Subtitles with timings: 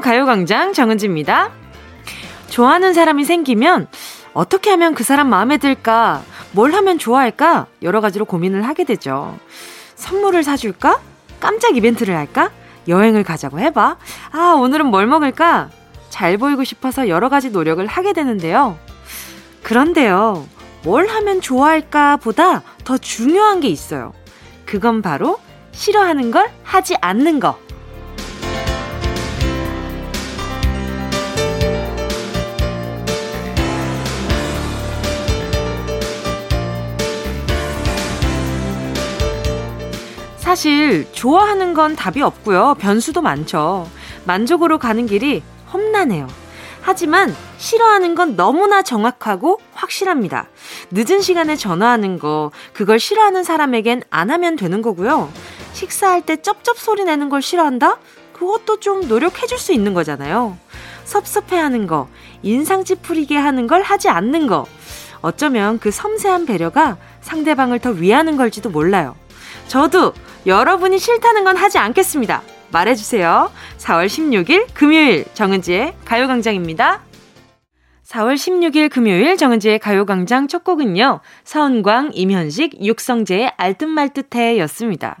[0.00, 1.50] 가요광장 정은지입니다.
[2.48, 3.88] 좋아하는 사람이 생기면
[4.32, 6.22] 어떻게 하면 그 사람 마음에 들까?
[6.52, 7.66] 뭘 하면 좋아할까?
[7.82, 9.38] 여러 가지로 고민을 하게 되죠.
[9.96, 11.00] 선물을 사줄까?
[11.40, 12.50] 깜짝 이벤트를 할까?
[12.88, 13.96] 여행을 가자고 해봐.
[14.32, 15.70] 아, 오늘은 뭘 먹을까?
[16.10, 18.78] 잘 보이고 싶어서 여러 가지 노력을 하게 되는데요.
[19.62, 20.46] 그런데요,
[20.84, 24.12] 뭘 하면 좋아할까 보다 더 중요한 게 있어요.
[24.66, 25.38] 그건 바로
[25.72, 27.58] 싫어하는 걸 하지 않는 거.
[40.54, 42.76] 사실 좋아하는 건 답이 없고요.
[42.78, 43.90] 변수도 많죠.
[44.24, 46.28] 만족으로 가는 길이 험난해요.
[46.80, 50.46] 하지만 싫어하는 건 너무나 정확하고 확실합니다.
[50.92, 55.28] 늦은 시간에 전화하는 거, 그걸 싫어하는 사람에겐 안 하면 되는 거고요.
[55.72, 57.98] 식사할 때 쩝쩝 소리 내는 걸 싫어한다?
[58.32, 60.56] 그것도 좀 노력해줄 수 있는 거잖아요.
[61.02, 62.06] 섭섭해 하는 거,
[62.44, 64.66] 인상 찌푸리게 하는 걸 하지 않는 거.
[65.20, 69.16] 어쩌면 그 섬세한 배려가 상대방을 더 위하는 걸지도 몰라요.
[69.68, 70.12] 저도
[70.46, 72.42] 여러분이 싫다는 건 하지 않겠습니다.
[72.70, 73.50] 말해주세요.
[73.78, 77.02] 4월 16일 금요일 정은지의 가요광장입니다.
[78.06, 81.20] 4월 16일 금요일 정은지의 가요광장 첫 곡은요.
[81.44, 85.16] 서은광, 임현식, 육성재의 알듯말듯해 였습니다.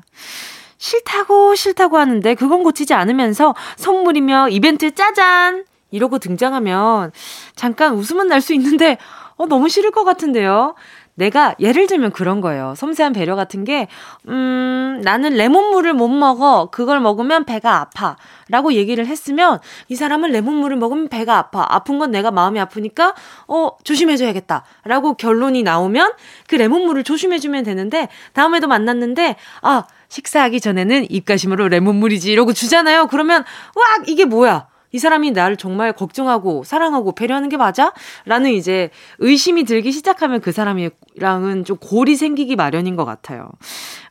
[0.76, 5.64] 싫다고 싫다고 하는데 그건 고치지 않으면서 선물이며 이벤트 짜잔!
[5.90, 7.12] 이러고 등장하면
[7.54, 8.98] 잠깐 웃음은 날 수 있는데
[9.36, 10.74] 어, 너무 싫을 것 같은데요.
[11.14, 12.74] 내가 예를 들면 그런 거예요.
[12.76, 13.88] 섬세한 배려 같은 게,
[14.28, 16.68] 음, 나는 레몬물을 못 먹어.
[16.70, 18.16] 그걸 먹으면 배가 아파.
[18.48, 21.64] 라고 얘기를 했으면 이 사람은 레몬물을 먹으면 배가 아파.
[21.68, 23.14] 아픈 건 내가 마음이 아프니까,
[23.46, 24.64] 어, 조심해줘야겠다.
[24.84, 26.12] 라고 결론이 나오면
[26.48, 32.30] 그 레몬물을 조심해주면 되는데, 다음에도 만났는데, 아, 식사하기 전에는 입가심으로 레몬물이지.
[32.30, 33.06] 이러고 주잖아요.
[33.06, 33.44] 그러면,
[33.74, 34.66] 와, 이게 뭐야?
[34.94, 37.92] 이 사람이 나를 정말 걱정하고 사랑하고 배려하는 게 맞아?
[38.26, 43.50] 라는 이제 의심이 들기 시작하면 그 사람이랑은 좀 골이 생기기 마련인 것 같아요.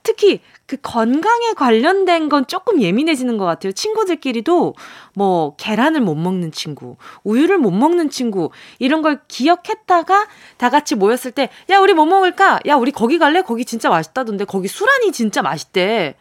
[0.03, 3.72] 특히 그 건강에 관련된 건 조금 예민해지는 것 같아요.
[3.72, 4.75] 친구들끼리도
[5.16, 10.27] 뭐 계란을 못 먹는 친구, 우유를 못 먹는 친구, 이런 걸 기억했다가
[10.57, 12.59] 다 같이 모였을 때, 야, 우리 뭐 먹을까?
[12.67, 13.41] 야, 우리 거기 갈래?
[13.41, 14.43] 거기 진짜 맛있다던데.
[14.43, 16.16] 거기 수란이 진짜 맛있대.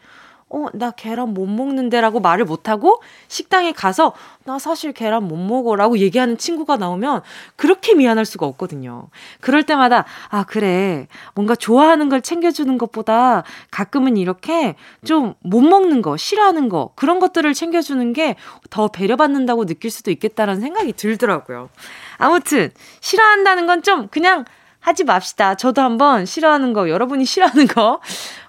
[0.53, 4.13] 어, 나 계란 못 먹는데라고 말을 못하고 식당에 가서
[4.45, 7.21] 나 사실 계란 못 먹어라고 얘기하는 친구가 나오면
[7.55, 9.07] 그렇게 미안할 수가 없거든요.
[9.41, 11.07] 그럴 때마다 아, 그래.
[11.33, 17.53] 뭔가 좋아하는 걸 챙겨주는 것보다 가끔은 이렇게 좀 못 먹는 거, 싫어하는 거, 그런 것들을
[17.53, 18.35] 챙겨주는 게
[18.69, 21.69] 더 배려받는다고 느낄 수도 있겠다라는 생각이 들더라고요.
[22.17, 22.71] 아무튼,
[23.01, 24.45] 싫어한다는 건 좀 그냥
[24.83, 25.55] 하지 맙시다.
[25.55, 28.01] 저도 한번 싫어하는 거, 여러분이 싫어하는 거,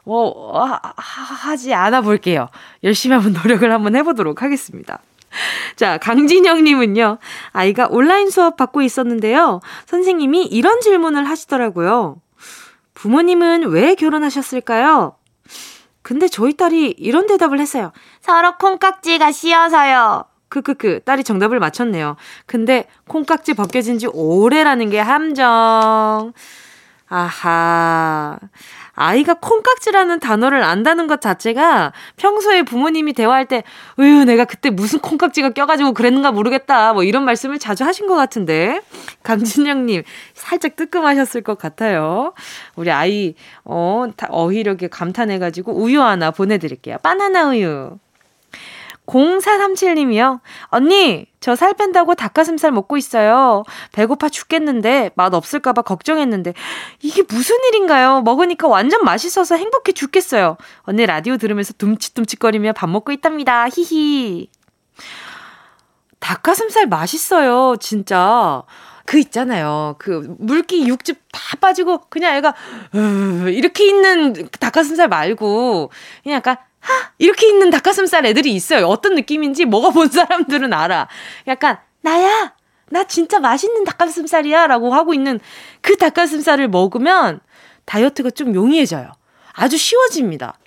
[0.02, 2.48] 뭐, 하, 하지 않아 볼게요.
[2.82, 4.98] 열심히 한번 노력을 한번 해보도록 하겠습니다.
[5.76, 7.18] 자, 강진영님은요,
[7.52, 9.60] 아이가 온라인 수업 받고 있었는데요.
[9.86, 12.16] 선생님이 이런 질문을 하시더라고요.
[12.94, 15.16] 부모님은 왜 결혼하셨을까요?
[16.02, 17.92] 근데 저희 딸이 이런 대답을 했어요.
[18.20, 20.24] 서로 콩깍지가 씌어서요.
[20.54, 22.14] 크크크 딸이 정답을 맞췄네요.
[22.46, 26.32] 근데 콩깍지 벗겨진 지 오래라는 게 함정.
[27.08, 28.38] 아하.
[28.96, 33.64] 아이가 콩깍지라는 단어를 안다는 것 자체가 평소에 부모님이 대화할 때,
[33.98, 36.92] 으유, 내가 그때 무슨 콩깍지가 껴가지고 그랬는가 모르겠다.
[36.92, 38.80] 뭐 이런 말씀을 자주 하신 것 같은데.
[39.24, 40.04] 강진영님,
[40.34, 42.32] 살짝 뜨끔하셨을 것 같아요.
[42.76, 43.34] 우리 아이,
[43.64, 46.98] 어, 어휘력에 감탄해가지고 우유 하나 보내드릴게요.
[47.02, 47.98] 바나나 우유.
[49.06, 50.40] 0437님이요.
[50.66, 53.64] 언니, 저 살 뺀다고 닭가슴살 먹고 있어요.
[53.92, 56.54] 배고파 죽겠는데 맛 없을까봐 걱정했는데
[57.02, 58.22] 이게 무슨 일인가요?
[58.22, 60.56] 먹으니까 완전 맛있어서 행복해 죽겠어요.
[60.82, 63.66] 언니 라디오 들으면서 둠칫둠칫거리며 밥 먹고 있답니다.
[63.68, 64.48] 히히.
[66.18, 68.62] 닭가슴살 맛있어요, 진짜.
[69.04, 69.96] 그 있잖아요.
[69.98, 72.54] 그 물기 육즙 다 빠지고 그냥 애가
[73.52, 75.90] 이렇게 있는 닭가슴살 말고
[76.22, 76.64] 그냥 약간 하!
[77.18, 78.86] 이렇게 있는 닭가슴살 애들이 있어요.
[78.86, 81.08] 어떤 느낌인지 먹어본 사람들은 알아.
[81.46, 82.52] 약간, 나야!
[82.90, 84.66] 나 진짜 맛있는 닭가슴살이야!
[84.66, 85.40] 라고 하고 있는
[85.80, 87.40] 그 닭가슴살을 먹으면
[87.84, 89.12] 다이어트가 좀 용이해져요.
[89.52, 90.58] 아주 쉬워집니다.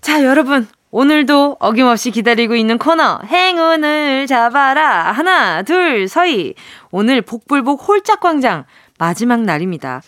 [0.00, 0.68] 자, 여러분.
[0.94, 5.10] 오늘도 어김없이 기다리고 있는 코너, 행운을 잡아라.
[5.12, 6.52] 하나, 둘, 서희.
[6.90, 8.66] 오늘 복불복 홀짝 광장
[8.98, 10.02] 마지막 날입니다.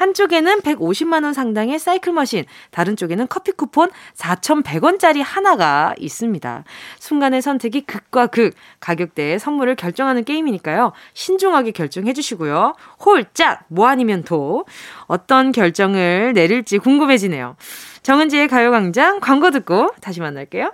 [0.00, 6.64] 한쪽에는 150만 원 상당의 사이클 머신, 다른 쪽에는 커피 쿠폰 4,100원짜리 하나가 있습니다.
[6.98, 10.92] 순간의 선택이 극과 극, 가격대의 선물을 결정하는 게임이니까요.
[11.12, 12.74] 신중하게 결정해 주시고요.
[13.04, 14.64] 홀짝, 뭐 아니면 도.
[15.06, 17.56] 어떤 결정을 내릴지 궁금해지네요.
[18.02, 20.72] 정은지의 가요광장 광고 듣고 다시 만날게요.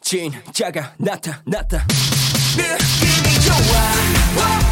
[0.00, 1.84] 진짜가 나타났다
[2.56, 4.67] 느낌이 좋아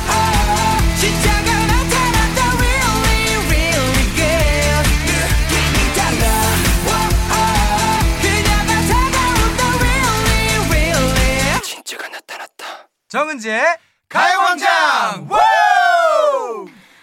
[13.08, 13.62] 정은지의
[14.08, 15.28] 가요광장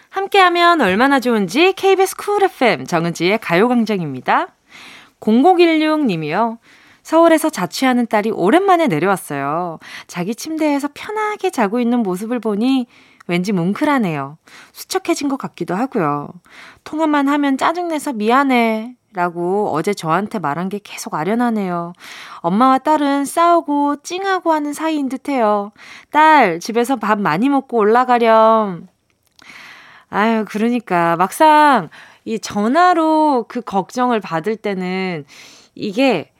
[0.09, 4.49] 함께하면 얼마나 좋은지 KBS 쿨 FM 정은지의 가요광장입니다.
[5.21, 6.57] 0016님이요.
[7.03, 9.79] 서울에서 자취하는 딸이 오랜만에 내려왔어요.
[10.07, 12.87] 자기 침대에서 편하게 자고 있는 모습을 보니
[13.27, 14.37] 왠지 뭉클하네요.
[14.73, 16.29] 수척해진 것 같기도 하고요.
[16.83, 18.95] 통화만 하면 짜증내서 미안해.
[19.13, 21.93] 라고 어제 저한테 말한 게 계속 아련하네요.
[22.37, 25.71] 엄마와 딸은 싸우고 찡하고 하는 사이인 듯 해요.
[26.11, 28.87] 딸, 집에서 밥 많이 먹고 올라가렴.
[30.09, 31.15] 아유, 그러니까.
[31.15, 31.89] 막상
[32.25, 35.25] 이 전화로 그 걱정을 받을 때는
[35.75, 36.32] 이게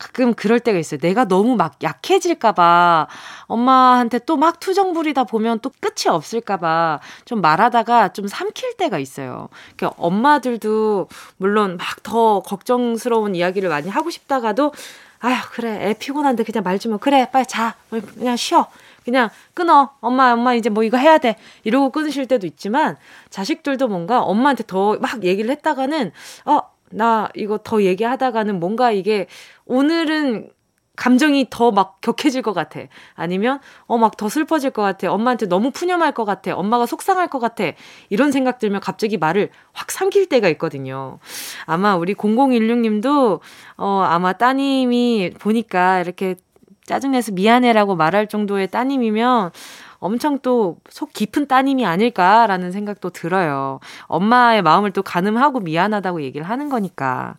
[0.00, 0.98] 가끔 그럴 때가 있어요.
[1.00, 3.06] 내가 너무 막 약해질까봐
[3.46, 9.48] 엄마한테 또 막 투정 부리다 보면 또 끝이 없을까봐 좀 말하다가 좀 삼킬 때가 있어요.
[9.76, 14.72] 그러니까 엄마들도 물론 막 더 걱정스러운 이야기를 많이 하고 싶다가도
[15.20, 15.88] 아휴, 그래.
[15.90, 17.28] 애 피곤한데 그냥 말 좀, 그래.
[17.30, 17.74] 빨리 자.
[17.90, 18.66] 그냥 쉬어.
[19.04, 19.90] 그냥 끊어.
[20.00, 21.36] 엄마, 엄마 이제 뭐 이거 해야 돼.
[21.64, 22.96] 이러고 끊으실 때도 있지만
[23.28, 26.10] 자식들도 뭔가 엄마한테 더 막 얘기를 했다가는
[26.46, 29.26] 어, 나 이거 더 얘기하다가는 뭔가 이게
[29.66, 30.50] 오늘은
[30.96, 32.80] 감정이 더 막 격해질 것 같아.
[33.14, 35.10] 아니면, 어, 막 더 슬퍼질 것 같아.
[35.10, 36.54] 엄마한테 너무 푸념할 것 같아.
[36.54, 37.64] 엄마가 속상할 것 같아.
[38.10, 41.18] 이런 생각 들면 갑자기 말을 확 삼킬 때가 있거든요.
[41.64, 43.40] 아마 우리 0016님도,
[43.78, 46.36] 어, 아마 따님이 보니까 이렇게
[46.84, 49.52] 짜증내서 미안해라고 말할 정도의 따님이면,
[50.00, 53.80] 엄청 또 속 깊은 따님이 아닐까라는 생각도 들어요.
[54.06, 57.34] 엄마의 마음을 또 가늠하고 미안하다고 얘기를 하는 거니까.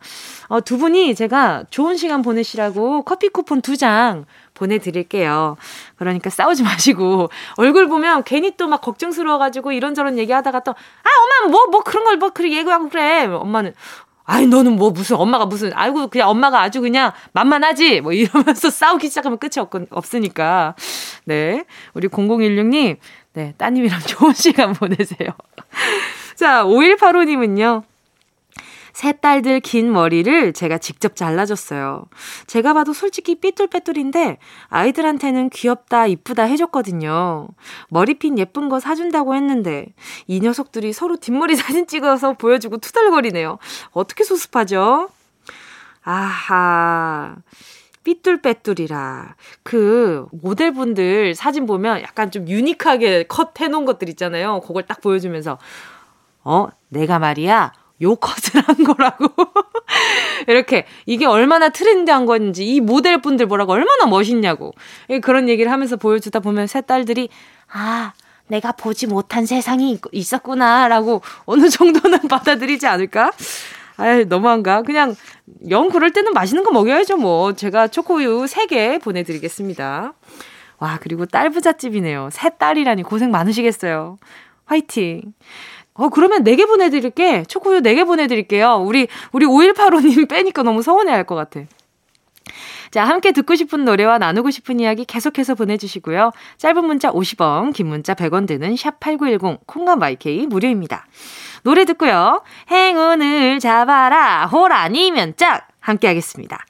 [0.47, 5.57] 어, 두 분이 제가 좋은 시간 보내시라고 커피 쿠폰 두 장 보내드릴게요.
[5.95, 11.67] 그러니까 싸우지 마시고 얼굴 보면 괜히 또 막 걱정스러워가지고 이런저런 얘기하다가 또 아 엄마 뭐뭐
[11.71, 13.73] 뭐 그런 걸 뭐 그렇게 얘기하고 그래 엄마는
[14.31, 17.99] 아이 너는 뭐 무슨 엄마가 무슨 아이고 그냥 엄마가 아주 그냥 만만하지.
[17.99, 20.73] 뭐 이러면서 싸우기 시작하면 끝이 없, 없으니까.
[21.25, 21.65] 네.
[21.93, 22.95] 우리 0016님
[23.33, 25.31] 네 따님이랑 좋은 시간 보내세요.
[26.35, 27.83] 자 5185님은요
[28.93, 32.05] 새 딸들 긴 머리를 제가 직접 잘라줬어요.
[32.47, 34.37] 제가 봐도 솔직히 삐뚤빼뚤인데
[34.69, 37.47] 아이들한테는 귀엽다, 이쁘다 해줬거든요.
[37.89, 39.87] 머리핀 예쁜 거 사준다고 했는데
[40.27, 43.57] 이 녀석들이 서로 뒷머리 사진 찍어서 보여주고 투덜거리네요.
[43.91, 45.09] 어떻게 수습하죠?
[46.03, 47.35] 아하.
[48.03, 49.35] 삐뚤빼뚤이라.
[49.63, 54.61] 그 모델분들 사진 보면 약간 좀 유니크하게 컷 해놓은 것들 있잖아요.
[54.61, 55.59] 그걸 딱 보여주면서
[56.43, 57.73] 어, 내가 말이야.
[58.01, 59.27] 요 컷을 한 거라고.
[60.47, 64.73] 이렇게 이게 얼마나 트렌드한 건지 이 모델분들 뭐라고 얼마나 멋있냐고
[65.21, 67.29] 그런 얘기를 하면서 보여주다 보면 새 딸들이
[67.71, 68.13] 아
[68.47, 73.31] 내가 보지 못한 세상이 있었구나라고 어느 정도는 받아들이지 않을까?
[73.97, 74.81] 아유 너무한가?
[74.81, 75.15] 그냥
[75.69, 77.53] 영 그럴 때는 맛있는 거 먹여야죠 뭐.
[77.53, 80.13] 제가 초코우유 3개 보내드리겠습니다.
[80.79, 82.29] 와 그리고 딸 부잣집이네요.
[82.31, 84.17] 새 딸이라니 고생 많으시겠어요.
[84.65, 85.33] 화이팅.
[85.93, 87.43] 어, 그러면 4개 보내드릴게.
[87.45, 88.75] 초코우유 4개 보내드릴게요.
[88.85, 91.61] 우리, 우리 5185님 빼니까 너무 서운해 할 것 같아.
[92.91, 96.31] 자, 함께 듣고 싶은 노래와 나누고 싶은 이야기 계속해서 보내주시고요.
[96.57, 101.05] 짧은 문자 50원, 긴 문자 100원 드는 샵8910, 콩과 마이케이 무료입니다.
[101.63, 102.43] 노래 듣고요.
[102.69, 105.67] 행운을 잡아라, 홀 아니면 짝!
[105.79, 106.65] 함께 하겠습니다.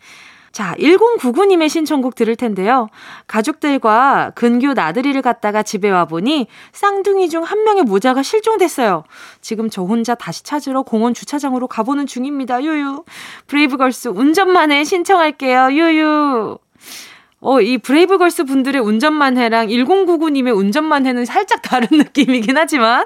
[0.52, 2.88] 자, 1099님의 신청곡 들을 텐데요.
[3.28, 9.04] 가족들과 근교 나들이를 갔다가 집에 와보니 쌍둥이 중 한 명의 모자가 실종됐어요.
[9.42, 12.64] 지금 저 혼자 다시 찾으러 공원 주차장으로 가보는 중입니다.
[12.64, 13.04] 유유.
[13.48, 15.70] 브레이브걸스 운전만해 신청할게요.
[15.72, 16.58] 유유.
[17.44, 23.06] 어, 이 브레이브걸스 분들의 운전만 해랑 1099님의 운전만 해는 살짝 다른 느낌이긴 하지만,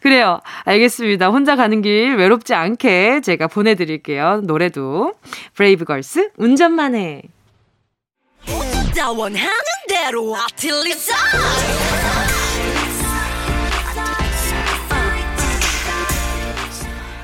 [0.00, 0.40] 그래요.
[0.64, 1.28] 알겠습니다.
[1.28, 4.40] 혼자 가는 길 외롭지 않게 제가 보내드릴게요.
[4.44, 5.12] 노래도.
[5.54, 7.22] 브레이브걸스 운전만 해.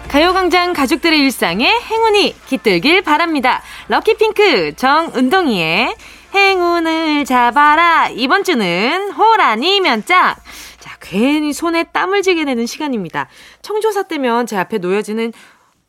[0.09, 3.63] 가요광장 가족들의 일상에 행운이 깃들길 바랍니다.
[3.87, 5.95] Lucky Pink 정은동이의
[6.35, 8.09] 행운을 잡아라.
[8.09, 10.37] 이번 주는 홀 아니면 짝.
[10.79, 13.29] 자, 괜히 손에 땀을 쥐게 되는 시간입니다.
[13.63, 15.33] 청조사 때면 제 앞에 놓여지는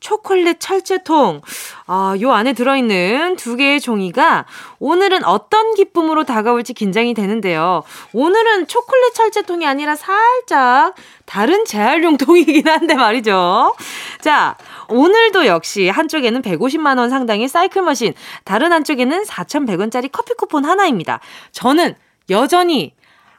[0.01, 1.41] 초콜릿 철제통.
[1.87, 4.45] 아, 요 안에 들어있는 두 개의 종이가
[4.79, 7.83] 오늘은 어떤 기쁨으로 다가올지 긴장이 되는데요.
[8.11, 13.75] 오늘은 초콜릿 철제통이 아니라 살짝 다른 재활용통이긴 한데 말이죠.
[14.19, 14.57] 자,
[14.89, 21.21] 오늘도 역시 한쪽에는 150만원 상당의 사이클 머신, 다른 한쪽에는 4,100원짜리 커피 쿠폰 하나입니다.
[21.51, 21.95] 저는
[22.29, 22.93] 여전히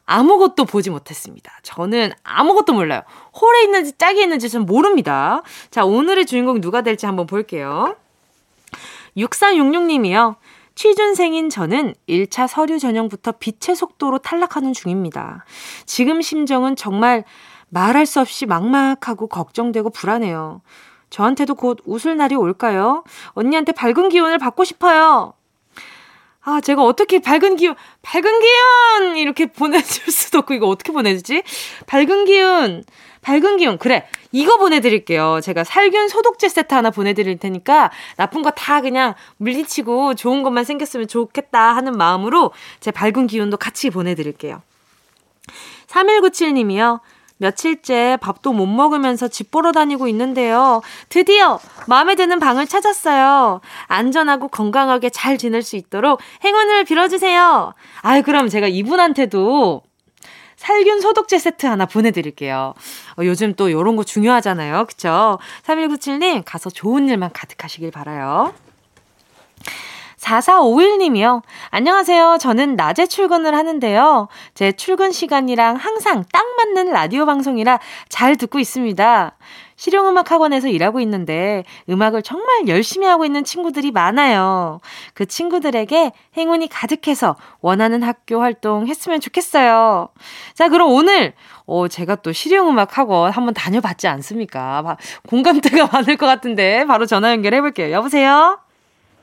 [0.07, 1.53] 아무것도 보지 못했습니다.
[1.63, 3.03] 저는 아무것도 몰라요.
[3.41, 5.43] 홀에 있는지 짝이 있는지 전 모릅니다.
[5.71, 7.97] 자, 오늘의 주인공 누가 될지 한번 볼게요.
[9.17, 10.37] 6466님이요.
[10.75, 15.45] 취준생인 저는 1차 서류 전형부터 빛의 속도로 탈락하는 중입니다.
[15.85, 17.25] 지금 심정은 정말
[17.69, 20.63] 말할 수 없이 막막하고 걱정되고 불안해요.
[21.11, 23.05] 저한테도 곧 웃을 날이 올까요?
[23.33, 25.35] 언니한테 밝은 기운을 받고 싶어요.
[26.45, 29.17] 아, 제가 어떻게 밝은 기운, 밝은 기운!
[29.17, 31.43] 이렇게 보내줄 수도 없고, 이거 어떻게 보내주지?
[31.87, 32.83] 밝은 기운,
[33.21, 33.79] 밝은 기운.
[33.79, 35.41] 그래, 이거 보내드릴게요.
[35.41, 41.07] 제가 살균 소독제 세트 하나 보내드릴 테니까, 나쁜 거 다 그냥 물리치고 좋은 것만 생겼으면
[41.07, 44.63] 좋겠다 하는 마음으로 제 밝은 기운도 같이 보내드릴게요.
[45.87, 47.01] 3197님이요.
[47.43, 50.81] 며칠째 밥도 못 먹으면서 집 보러 다니고 있는데요.
[51.09, 51.59] 드디어
[51.89, 53.61] 마음에 드는 방을 찾았어요.
[53.89, 57.75] 안전하고 건강하게 잘 지낼 수 있도록 행운을 빌어주세요.
[58.03, 59.83] 아유, 그럼 제가 이분한테도
[60.57, 62.75] 살균 소독제 세트 하나 보내드릴게요.
[63.19, 64.85] 어, 요즘 또 요런 거 중요하잖아요.
[64.85, 65.41] 그쵸?
[65.65, 68.55] 3197님, 가서 좋은 일만 가득하시길 바라요.
[70.23, 71.43] 4451님이요.
[71.71, 72.39] 안녕하세요.
[72.41, 74.29] 저는 낮에 출근을 하는데요.
[74.55, 79.37] 제 출근 시간이랑 항상 딱 맞는 라디오 방송이라 잘 듣고 있습니다.
[79.75, 84.81] 실용음악 학원에서 일하고 있는데 음악을 정말 열심히 하고 있는 친구들이 많아요.
[85.13, 90.09] 그 친구들에게 행운이 가득해서 원하는 학교 활동 했으면 좋겠어요.
[90.55, 91.33] 자, 그럼 오늘
[91.67, 94.97] 어, 제가 또 실용음악 학원 한번 다녀봤지 않습니까?
[95.29, 97.91] 공감대가 많을 것 같은데 바로 전화 연결해 볼게요.
[97.91, 98.61] 여보세요?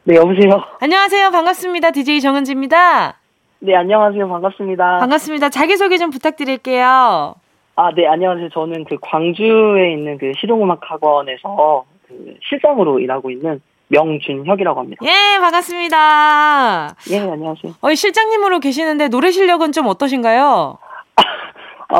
[0.09, 0.63] 네, 여보세요.
[0.79, 1.29] 안녕하세요.
[1.29, 1.91] 반갑습니다.
[1.91, 3.19] DJ 정은지입니다.
[3.59, 4.27] 네, 안녕하세요.
[4.27, 4.97] 반갑습니다.
[4.97, 5.49] 반갑습니다.
[5.49, 7.35] 자기소개 좀 부탁드릴게요.
[7.75, 8.49] 아, 네, 안녕하세요.
[8.49, 15.05] 저는 그 광주에 있는 그 실용음악 학원에서 그 실장으로 일하고 있는 명준혁이라고 합니다.
[15.05, 16.95] 예, 반갑습니다.
[17.11, 17.73] 예, 안녕하세요.
[17.79, 20.79] 어, 실장님으로 계시는데 노래 실력은 좀 어떠신가요?
[21.89, 21.99] 아,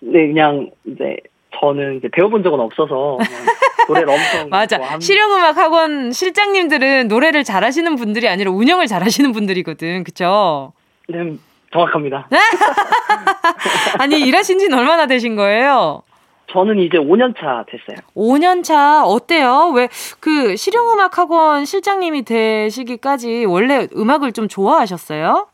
[0.00, 1.18] 네, 그냥 이제
[1.60, 3.18] 저는 이제 배워본 적은 없어서
[3.88, 4.76] 노래를 엄청 맞아.
[4.76, 5.00] 좋아합니다.
[5.04, 10.04] 실용음악 학원 실장님들은 노래를 잘하시는 분들이 아니라 운영을 잘하시는 분들이거든.
[10.04, 10.72] 그쵸?
[11.08, 11.34] 네,
[11.72, 12.28] 정확합니다.
[13.98, 16.02] 아니, 일하신 지는 얼마나 되신 거예요?
[16.50, 17.96] 저는 이제 5년 차 됐어요.
[18.14, 19.72] 5년 차 어때요?
[19.74, 19.88] 왜
[20.20, 25.48] 그 실용음악 학원 실장님이 되시기까지 원래 음악을 좀 좋아하셨어요?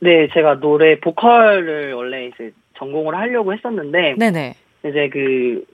[0.00, 4.54] 네, 제가 노래 보컬을 원래 이제 전공을 하려고 했었는데 네네.
[4.86, 5.64] 이제 그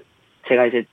[0.49, 0.85] 제가 이제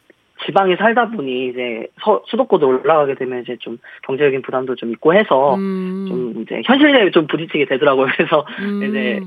[0.45, 5.55] 지방에 살다 보니 이제 서, 수도권도 올라가게 되면 이제 좀 경제적인 부담도 좀 있고 해서
[5.55, 8.07] 음, 좀 이제 현실에 좀 부딪히게 되더라고요.
[8.15, 8.83] 그래서 음.
[8.83, 9.21] 이제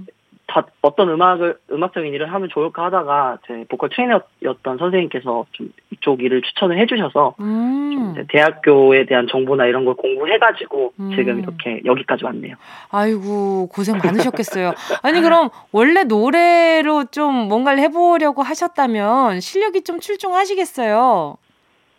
[0.48, 6.40] 다 어떤 음악을 음악적인 일을 하면 좋을까 하다가 제 보컬 트레이너였던 선생님께서 좀 이쪽 일을
[6.40, 8.12] 추천을 해주셔서 좀 음.
[8.12, 11.10] 이제 대학교에 대한 정보나 이런 걸 공부해가지고 음.
[11.14, 12.56] 지금 이렇게 여기까지 왔네요.
[12.90, 14.72] 아이고 고생 많으셨겠어요.
[15.02, 21.36] 아니 그럼 원래 노래로 좀 뭔가를 해보려고 하셨다면 실력이 좀 출중하시겠어요.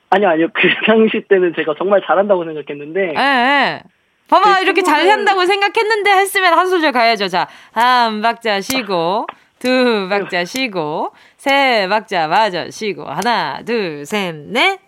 [0.10, 0.48] 아니요, 아니요.
[0.54, 3.20] 그 당시 때는 제가 정말 잘한다고 생각했는데 예.
[3.20, 3.84] 예.
[4.30, 7.28] 봐봐 그 이렇게 잘한다고 생각했는데 했으면 한 소절 가야죠.
[7.28, 9.26] 자, 한 박자 쉬고
[9.58, 14.80] 두 박자 쉬고 세 박자 마저 쉬고 하나 둘 셋 넷.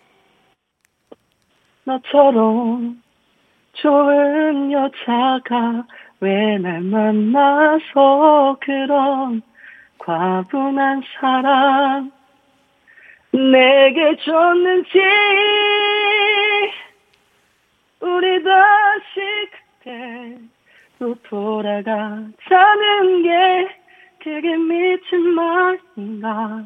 [1.84, 3.02] 너처럼
[3.74, 5.86] 좋은 여자가
[6.20, 9.42] 왜 날 만나서 그런
[9.98, 12.12] 과분한 사랑
[13.32, 15.00] 내게 줬는지
[18.02, 19.50] 우리 다시
[19.84, 23.30] 그때로 돌아가자는 게
[24.24, 26.64] 그게 미친 말인가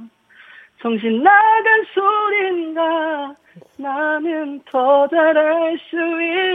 [0.81, 3.33] 정신 나간 소린가
[3.77, 5.95] 나는 더 잘할 수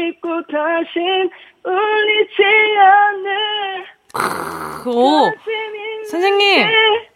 [0.08, 1.30] 있고 다신
[1.64, 2.42] 울리지
[2.78, 3.84] 않을
[4.87, 5.30] 오
[6.06, 6.66] 선생님.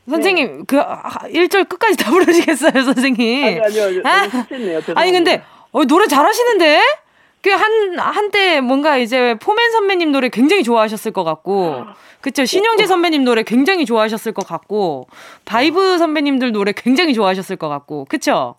[0.09, 3.45] 선생님 그 1절 끝까지 다 부르시겠어요 선생님?
[3.47, 5.01] 아니 아니요 아, 너무 실수했네요 죄송합니다.
[5.01, 5.43] 아니 근데
[5.73, 6.81] 어, 노래 잘하시는데?
[7.45, 11.85] 그 한 한때 뭔가 이제 포맨 선배님 노래 굉장히 좋아하셨을 것 같고
[12.23, 15.09] 그쵸 신용재 선배님 노래 굉장히 좋아하셨을 것 같고
[15.45, 18.55] 바이브 선배님들 노래 굉장히 좋아하셨을 것 같고 그쵸?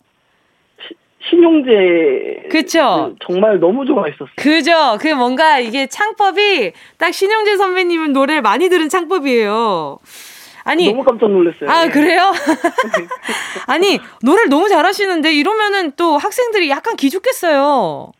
[1.28, 3.16] 신용재 그쵸?
[3.26, 4.98] 정말 너무 좋아했었어요 그죠?
[5.00, 9.98] 그 뭔가 이게 창법이 딱 신영재 선배님 노래를 많이 들은 창법이에요.
[10.62, 11.68] 아니 너무 깜짝 놀랐어요.
[11.68, 11.90] 아 네.
[11.90, 12.32] 그래요?
[13.66, 18.12] 아니 노래를 너무 잘하시는데 이러면은 또 학생들이 약간 기죽겠어요.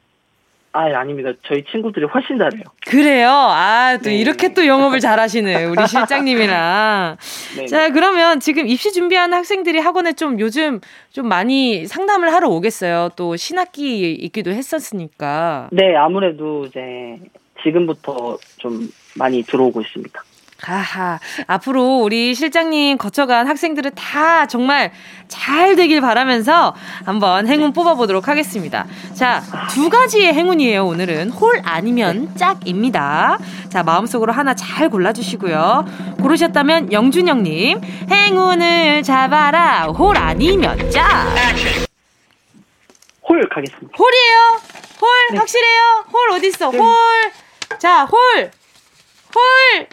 [0.76, 1.33] 아, 아닙니다.
[1.47, 2.62] 저희 친구들이 훨씬 잘해요.
[2.87, 3.30] 그래요?
[3.30, 4.16] 아, 또 네.
[4.16, 7.16] 이렇게 또 영업을 잘하시는 우리 실장님이랑.
[7.56, 7.66] 네.
[7.66, 10.80] 자, 그러면 지금 입시 준비하는 학생들이 학원에 좀 요즘
[11.12, 13.09] 좀 많이 상담을 하러 오겠어요.
[13.16, 15.68] 또 신학기 있기도 했었으니까.
[15.73, 17.18] 네, 아무래도 이제
[17.62, 20.23] 지금부터 좀 많이 들어오고 있습니다.
[20.63, 21.19] 하하.
[21.47, 24.91] 앞으로 우리 실장님 거쳐간 학생들은 다 정말
[25.29, 28.87] 잘 되길 바라면서 한번 행운 뽑아보도록 하겠습니다.
[29.15, 31.31] 자, 두 가지의 행운이에요, 오늘은.
[31.31, 33.39] 홀 아니면 짝입니다.
[33.69, 36.17] 자, 마음속으로 하나 잘 골라주시고요.
[36.23, 39.85] 고르셨다면 영준영님, 행운을 잡아라.
[39.89, 41.27] 홀 아니면 짝.
[43.29, 43.93] 홀 가겠습니다.
[43.99, 44.61] 홀이에요?
[45.01, 45.39] 홀?
[45.39, 46.05] 확실해요?
[46.13, 46.71] 홀 어딨어?
[46.71, 46.79] 네.
[46.79, 47.79] 홀.
[47.79, 48.51] 자, 홀.
[49.35, 49.87] 홀.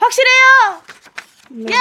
[0.00, 1.72] 확실해요?
[1.72, 1.76] 야!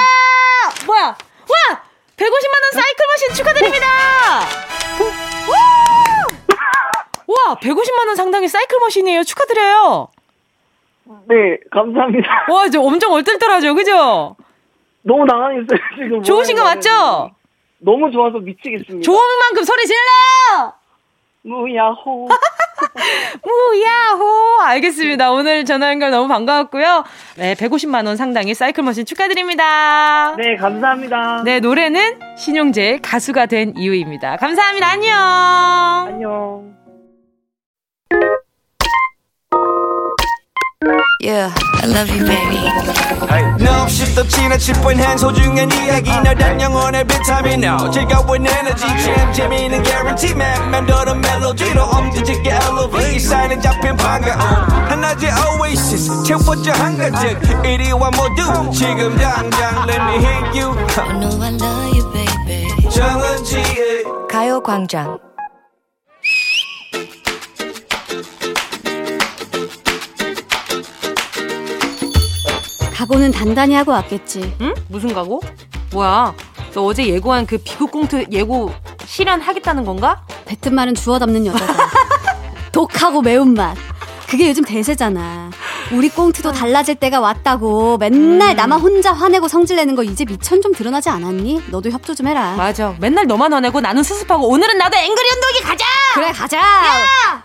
[0.85, 1.01] 뭐야?
[1.05, 1.83] 와!
[2.17, 3.87] 150만원 사이클 머신 축하드립니다!
[5.47, 5.67] 와!
[7.27, 9.23] 와, 150만원 상당의 사이클 머신이에요.
[9.23, 10.09] 축하드려요.
[11.27, 12.45] 네, 감사합니다.
[12.51, 14.35] 와, 이제 엄청 얼떨떨하죠, 그죠?
[15.01, 16.21] 너무 당황했어요, 지금.
[16.23, 17.31] 좋으신 거 맞죠?
[17.79, 19.01] 너무 좋아서 미치겠습니다.
[19.05, 20.73] 좋은 만큼 소리 질러!
[21.43, 22.27] 무야호.
[23.43, 24.61] 우야호!
[24.61, 25.31] 알겠습니다.
[25.31, 27.03] 오늘 전화 연결 너무 반가웠고요.
[27.37, 30.35] 네, 150만 원 상당의 사이클 머신 축하드립니다.
[30.37, 31.43] 네, 감사합니다.
[31.43, 34.37] 네, 노래는 신용재 가수가 된 이유입니다.
[34.37, 34.87] 감사합니다.
[34.87, 35.15] 안녕!
[36.07, 36.78] 안녕.
[41.21, 42.63] Yeah, I love you, baby.
[43.59, 46.09] 너 없이 또 지나칠 뻔한 소중한 이야기.
[46.11, 48.85] 너란 영혼의 비타민 No 즐거운 에너지.
[48.87, 50.31] 참 재미있는 guarantee.
[50.33, 53.19] man 맘대로 멜로디로 엄지짓게 elevate.
[53.19, 60.71] 사인은 잡힌 반가움 하나의 oasis 채워져 한가득 이리와 모두 지금 당장 let me hit you.
[60.71, 62.89] You know I love you, baby.
[62.89, 65.19] 정은지의 가요광장.
[72.99, 74.57] 각오는 단단히 하고 왔겠지.
[74.59, 74.73] 응?
[74.89, 75.41] 무슨 가고?
[75.93, 76.35] 뭐야?
[76.73, 78.73] 너 어제 예고한 그 비극 꽁트 예고
[79.05, 80.21] 실현하겠다는 건가?
[80.43, 81.75] 뱉은 말은 주워 담는 여자다.
[82.73, 83.77] 독하고 매운맛.
[84.27, 85.49] 그게 요즘 대세잖아.
[85.93, 87.97] 우리 꽁트도 달라질 때가 왔다고.
[87.99, 91.67] 맨날 나만 혼자 화내고 성질내는 거 이제 미천 좀 드러나지 않았니?
[91.67, 92.55] 너도 협조 좀 해라.
[92.57, 92.95] 맞아.
[92.99, 95.85] 맨날 너만 화내고 나는 수습하고 오늘은 나도 앵그리 운동기 가자!
[96.15, 96.59] 그래 가자.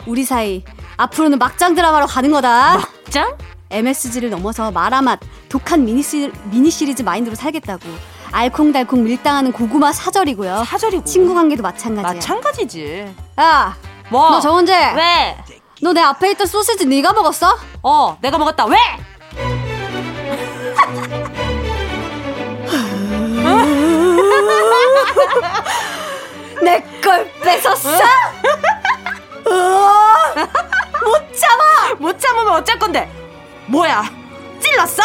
[0.06, 0.64] 우리 사이
[0.96, 2.80] 앞으로는 막장 드라마로 가는 거다.
[3.08, 3.36] 짱?
[3.74, 7.82] MSG를 넘어서 마라맛 독한 미니, 시, 미니 시리즈 마인드로 살겠다고.
[8.32, 10.64] 알콩달콩 밀당하는 고구마 사절이고요.
[10.66, 11.04] 사절이고.
[11.04, 12.12] 친구 관계도 마찬가지야.
[12.14, 13.14] 마찬가지지.
[13.40, 13.76] 야,
[14.08, 14.30] 뭐?
[14.30, 14.92] 너 정은재.
[14.96, 15.36] 왜?
[15.82, 17.56] 너 내 앞에 있던 소시지 네가 먹었어?
[17.82, 18.64] 어, 내가 먹었다.
[18.66, 18.78] 왜?
[26.62, 27.90] 내걸 뺏었어?
[29.46, 30.34] 으아,
[31.04, 31.94] 못 참아!
[31.98, 33.10] 못 참으면 어쩔 건데?
[33.66, 34.04] 뭐야?
[34.60, 35.02] 찔렀어?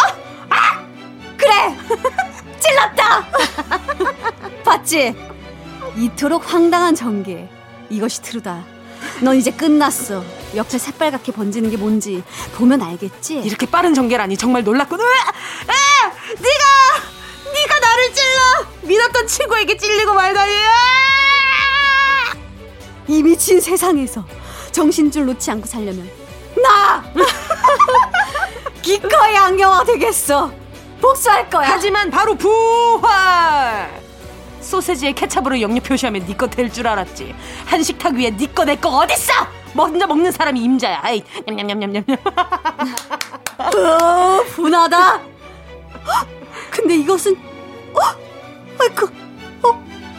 [1.37, 1.77] 그래!
[2.59, 3.25] 찔렀다!
[4.63, 5.15] 봤지?
[5.95, 7.47] 이토록 황당한 전개.
[7.89, 8.63] 이것이 트루다.
[9.21, 10.23] 넌 이제 끝났어.
[10.55, 12.23] 옆에 새빨갛게 번지는 게 뭔지
[12.55, 13.35] 보면 알겠지?
[13.39, 14.99] 이렇게 빠른 전개라니 정말 놀랐군.
[14.99, 15.05] 으아!
[15.05, 16.11] 아!
[16.33, 16.65] 네가
[17.53, 20.53] 네가 나를 찔러 믿었던 친구에게 찔리고 말다니.
[20.53, 22.35] 아!
[23.07, 24.25] 이 미친 세상에서
[24.71, 26.09] 정신줄 놓지 않고 살려면
[26.61, 27.03] 나!
[28.81, 30.51] 기꺼이 안경화 되겠어.
[31.01, 31.67] 복수할 거야.
[31.69, 34.01] 하지만 바로 부활.
[34.61, 37.33] 소세지에 케찹으로 영유 표시하면 네 거 될 줄 알았지.
[37.65, 39.47] 한식탁 위에 네 거 내 거 어딨어?
[39.73, 40.99] 먼저 먹는 사람이 임자야.
[41.01, 42.03] 아이, 냠냠냠냠냠.
[43.59, 45.13] 어, 분하다.
[45.13, 46.27] 헉,
[46.71, 47.35] 근데 이것은
[47.93, 47.99] 어?
[48.79, 49.07] 아이고,
[49.63, 49.69] 어,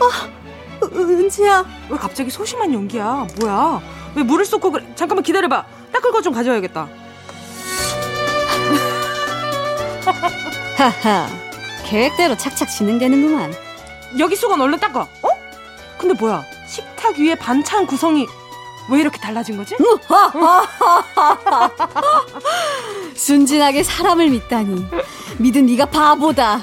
[0.01, 1.65] 어, 은지야.
[1.89, 3.27] 왜 갑자기 소심한 연기야?
[3.41, 3.81] 뭐야?
[4.15, 4.85] 왜 물을 쏟고 그래?
[4.95, 5.65] 잠깐만 기다려 봐.
[5.93, 6.89] 닦을 거 좀 가져와야겠다.
[10.77, 11.29] 하하,
[11.85, 13.53] 계획대로 착착 진행되는구만.
[14.19, 15.01] 여기 수건 얼른 닦아.
[15.01, 15.29] 어?
[15.99, 16.45] 근데 뭐야?
[16.67, 18.27] 식탁 위에 반찬 구성이
[18.89, 19.77] 왜 이렇게 달라진 거지?
[23.15, 24.87] 순진하게 사람을 믿다니.
[25.39, 26.61] 믿은 네가 바보다.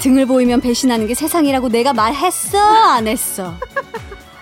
[0.00, 3.54] 등을 보이면 배신하는 게 세상이라고 내가 말했어, 안 했어.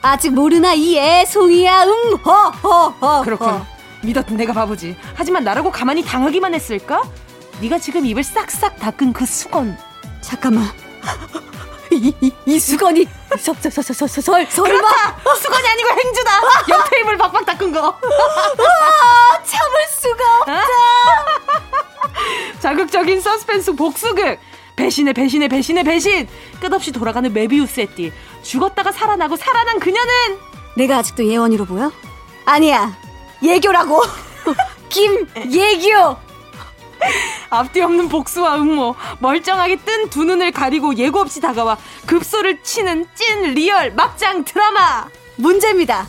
[0.03, 3.23] 아직 모르나 이 애송이야, 음, 허허허.
[3.23, 3.63] 그렇군.
[4.03, 4.97] 믿었던 내가 바보지.
[5.15, 7.03] 하지만 나라고 가만히 당하기만 했을까?
[7.61, 9.77] 네가 지금 입을 싹싹 닦은 그 수건.
[10.21, 10.71] 잠깐만.
[11.91, 13.07] 이, 이, 이 수건이
[13.39, 15.17] 서, 서, 서, 서, 서, 서, 설, 설마 그렇다!
[15.41, 16.31] 수건이 아니고 행주다!
[16.69, 17.89] 옆에 입을 박박 닦은 거.
[17.89, 20.63] 아, 참을 수가 없다.
[22.61, 24.39] 자극적인 서스펜스 복수극.
[24.77, 26.29] 배신해 배신해 배신해 배신
[26.61, 30.39] 끝없이 돌아가는 메비우스의 띠 죽었다가 살아나고 살아난 그녀는
[30.77, 31.91] 내가 아직도 예원이로 보여?
[32.45, 32.95] 아니야.
[33.43, 34.03] 예교라고.
[34.91, 36.26] 김예교.
[37.51, 43.55] 앞뒤 없는 복수와 음모 멀쩡하게 뜬 두 눈을 가리고 예고 없이 다가와 급소를 치는 찐
[43.55, 46.07] 리얼 막장 드라마 문제입니다.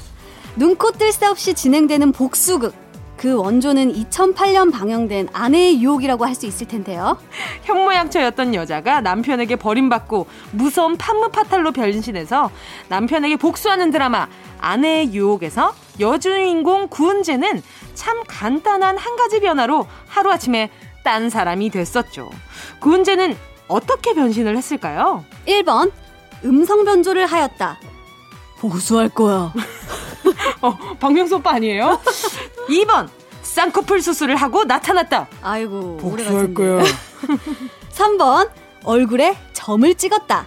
[0.55, 2.86] 눈코 뜰 새 없이 진행되는 복수극.
[3.17, 7.17] 그 원조는 2008년 방영된 아내의 유혹이라고 할 수 있을 텐데요.
[7.63, 12.51] 현모양처였던 여자가 남편에게 버림받고 무서운 팜므파탈로 변신해서
[12.89, 14.27] 남편에게 복수하는 드라마
[14.59, 17.63] 아내의 유혹에서 여주인공 구은재는
[17.95, 20.69] 참 간단한 한 가지 변화로 하루아침에
[21.03, 22.29] 딴 사람이 됐었죠.
[22.79, 23.35] 구은재는
[23.67, 25.25] 어떻게 변신을 했을까요?
[25.47, 25.91] 1번
[26.45, 27.79] 음성 변조를 하였다.
[28.59, 29.53] 보수할 거야.
[30.61, 31.99] 어, 박명수 오빠 아니에요?
[32.69, 33.09] 2번
[33.43, 35.27] 쌍꺼풀 수술을 하고 나타났다.
[35.41, 36.53] 아이고 복수할.
[36.53, 36.83] 거야.
[37.93, 38.49] 3번
[38.83, 40.45] 얼굴에 점을 찍었다.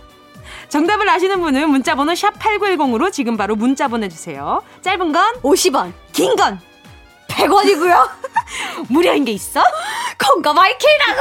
[0.68, 4.62] 정답을 아시는 분은 문자번호 샵 8910으로 지금 바로 문자 보내주세요.
[4.82, 5.92] 짧은 건, 50원.
[6.12, 6.60] 긴 건,
[7.28, 8.08] 100원이고요.
[8.88, 9.60] 무료인 게 있어?
[10.18, 11.20] 콩가 마이케이라고.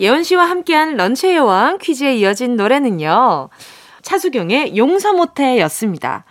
[0.00, 3.48] 예원 씨와 함께한 런치의 여왕 퀴즈에 이어진 노래는요.
[4.08, 6.24] 차수경의 용서 못해였습니다.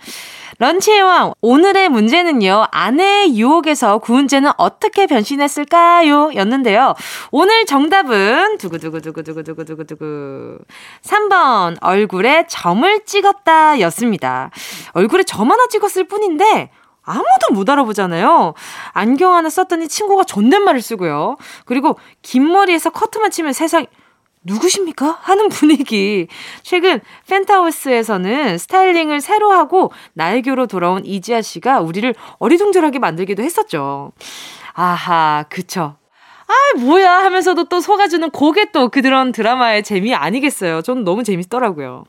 [0.58, 2.66] 런치의 왕 오늘의 문제는요.
[2.72, 6.32] 아내의 유혹에서 구은재는 어떻게 변신했을까요?
[6.34, 6.96] 였는데요.
[7.30, 10.58] 오늘 정답은 두구두구두구두구두구두구두구
[11.04, 14.50] 3번 얼굴에 점을 찍었다 였습니다.
[14.94, 16.72] 얼굴에 점 하나 찍었을 뿐인데
[17.04, 18.56] 아무도 못 알아보잖아요.
[18.94, 21.38] 안경 하나 썼더니 친구가 존댓말을 쓰고요.
[21.66, 23.86] 그리고 긴 머리에서 커트만 치면 세상
[24.48, 25.20] 누구십니까?
[25.22, 26.28] 하는 분위기.
[26.64, 34.14] 최근 펜타우스에서는 스타일링을 새로 하고 나이교로 돌아온 이지아 씨가 우리를 어리둥절하게 만들기도 했었죠.
[34.74, 35.98] 아하, 그쵸.
[36.48, 40.82] 아, 뭐야 하면서도 또 속아주는 그게 또 그런 드라마의 재미 아니겠어요.
[40.82, 42.06] 전 너무 재밌더라고요.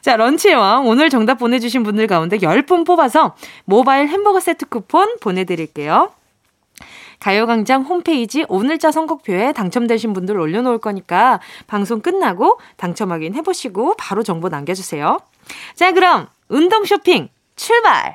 [0.00, 0.86] 자, 런치의 왕.
[0.86, 3.34] 오늘 정답 보내주신 분들 가운데 10분 뽑아서
[3.64, 6.12] 모바일 햄버거 세트 쿠폰 보내드릴게요.
[7.24, 14.50] 가요광장 홈페이지 오늘자 선곡표에 당첨되신 분들 올려놓을 거니까 방송 끝나고 당첨 확인 해보시고 바로 정보
[14.50, 15.18] 남겨주세요.
[15.74, 18.14] 자, 그럼 운동 쇼핑 출발!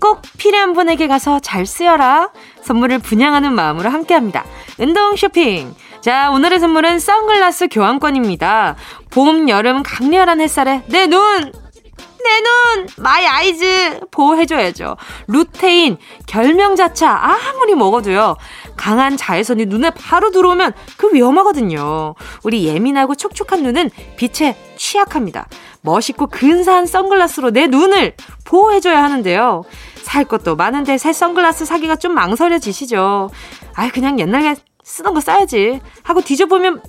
[0.00, 2.30] 꼭 필요한 분에게 가서 잘 쓰여라.
[2.62, 4.44] 선물을 분양하는 마음으로 함께 합니다.
[4.78, 5.74] 운동 쇼핑.
[6.08, 8.76] 자, 오늘의 선물은 선글라스 교환권입니다.
[9.10, 11.20] 봄, 여름 강렬한 햇살에 내 눈!
[11.52, 12.86] 내 눈!
[12.96, 14.00] my eyes!
[14.10, 14.96] 보호해줘야죠.
[15.26, 18.38] 루테인, 결명자차, 아무리 먹어도요.
[18.74, 22.14] 강한 자외선이 눈에 바로 들어오면 그 위험하거든요.
[22.42, 25.46] 우리 예민하고 촉촉한 눈은 빛에 취약합니다.
[25.82, 28.14] 멋있고 근사한 선글라스로 내 눈을
[28.46, 29.62] 보호해줘야 하는데요.
[30.04, 33.28] 살 것도 많은데 새 선글라스 사기가 좀 망설여지시죠.
[33.74, 34.56] 아, 그냥 옛날에
[34.88, 36.82] 쓰던 거 써야지 하고 뒤져보면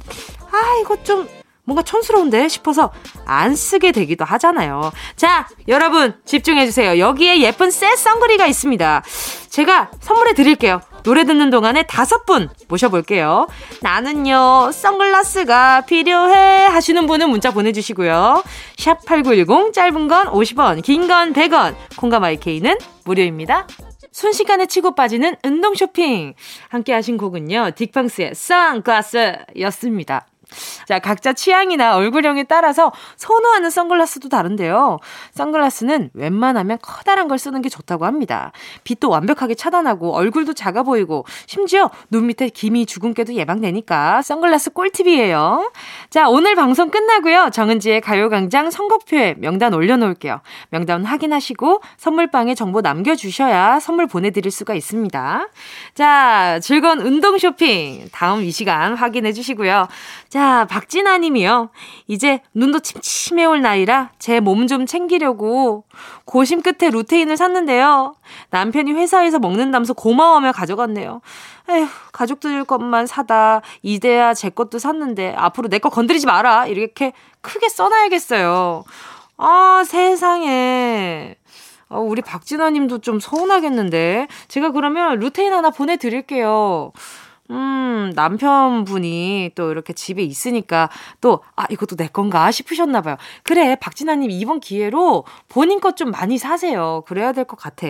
[0.51, 1.27] 아 이거 좀
[1.65, 2.91] 뭔가 촌스러운데 싶어서
[3.25, 4.91] 안 쓰게 되기도 하잖아요.
[5.15, 6.97] 자, 여러분 집중해주세요.
[6.97, 9.03] 여기에 예쁜 새 선글이가 있습니다.
[9.49, 10.81] 제가 선물해 드릴게요.
[11.03, 13.47] 노래 듣는 동안에 다섯 분 모셔볼게요.
[13.81, 18.43] 나는요, 선글라스가 필요해 하시는 분은 문자 보내주시고요.
[18.77, 23.67] 샵 8910, 짧은 건 50원, 긴 건 100원, 콩감 IK는 무료입니다.
[24.11, 26.33] 순식간에 치고 빠지는 운동 쇼핑.
[26.69, 30.27] 함께 하신 곡은요, 딕펑스의 선글라스였습니다.
[30.87, 34.99] 자, 각자 취향이나 얼굴형에 따라서 선호하는 선글라스도 다른데요.
[35.31, 38.51] 선글라스는 웬만하면 커다란 걸 쓰는 게 좋다고 합니다.
[38.83, 45.71] 빛도 완벽하게 차단하고 얼굴도 작아 보이고 심지어 눈 밑에 기미 주근깨도 예방되니까 선글라스 꿀팁이에요.
[46.09, 47.49] 자, 오늘 방송 끝나고요.
[47.51, 50.41] 정은지의 가요광장 선곡표에 명단 올려놓을게요.
[50.69, 55.47] 명단 확인하시고 선물방에 정보 남겨주셔야 선물 보내드릴 수가 있습니다.
[55.93, 59.87] 자, 즐거운 운동 쇼핑 다음 이 시간 확인해 주시고요.
[60.29, 61.69] 자, 박진아 님이요.
[62.07, 65.85] 이제 눈도 침침해 올 나이라 제 몸 좀 챙기려고
[66.25, 68.15] 고심 끝에 루테인을 샀는데요.
[68.51, 71.21] 남편이 회사에서 먹는다면서 고마워하며 가져갔네요.
[71.69, 76.67] 에휴, 가족들 것만 사다 이제야 제 것도 샀는데 앞으로 내 거 건드리지 마라.
[76.67, 78.83] 이렇게 크게 써놔야겠어요.
[79.37, 81.35] 아, 세상에.
[81.89, 84.27] 어, 우리 박진아 님도 좀 서운하겠는데.
[84.47, 86.91] 제가 그러면 루테인 하나 보내드릴게요.
[87.51, 93.17] 음, 남편분이 또 이렇게 집에 있으니까 또, 아, 이것도 내 건가 싶으셨나봐요.
[93.43, 97.03] 그래, 박진아님 이번 기회로 본인 것 좀 많이 사세요.
[97.07, 97.87] 그래야 될 것 같아.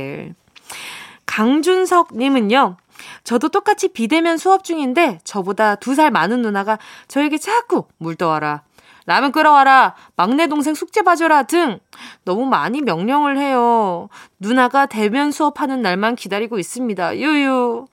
[1.25, 2.77] 강준석님은요,
[3.23, 8.63] 저도 똑같이 비대면 수업 중인데 저보다 두 살 많은 누나가 저에게 자꾸 물 떠와라.
[9.05, 11.79] 라면 끓여와라, 막내 동생 숙제 봐줘라 등
[12.25, 14.07] 너무 많이 명령을 해요.
[14.39, 17.17] 누나가 대면 수업하는 날만 기다리고 있습니다.
[17.17, 17.87] 유유.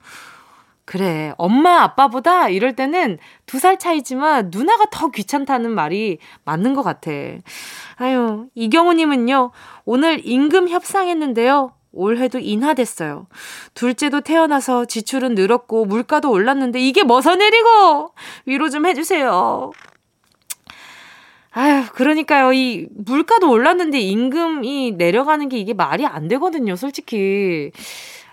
[0.87, 1.33] 그래.
[1.37, 7.11] 엄마, 아빠보다 이럴 때는 두 살 차이지만 누나가 더 귀찮다는 말이 맞는 것 같아.
[7.97, 9.51] 아유, 이경우님은요,
[9.83, 11.73] 오늘 임금 협상했는데요.
[11.91, 13.27] 올해도 인하됐어요.
[13.73, 18.13] 둘째도 태어나서 지출은 늘었고 물가도 올랐는데 이게 뭐서 내리고
[18.45, 19.71] 위로 좀 해주세요.
[21.51, 22.53] 아유, 그러니까요.
[22.53, 27.71] 이 물가도 올랐는데 임금이 내려가는 게 이게 말이 안 되거든요, 솔직히.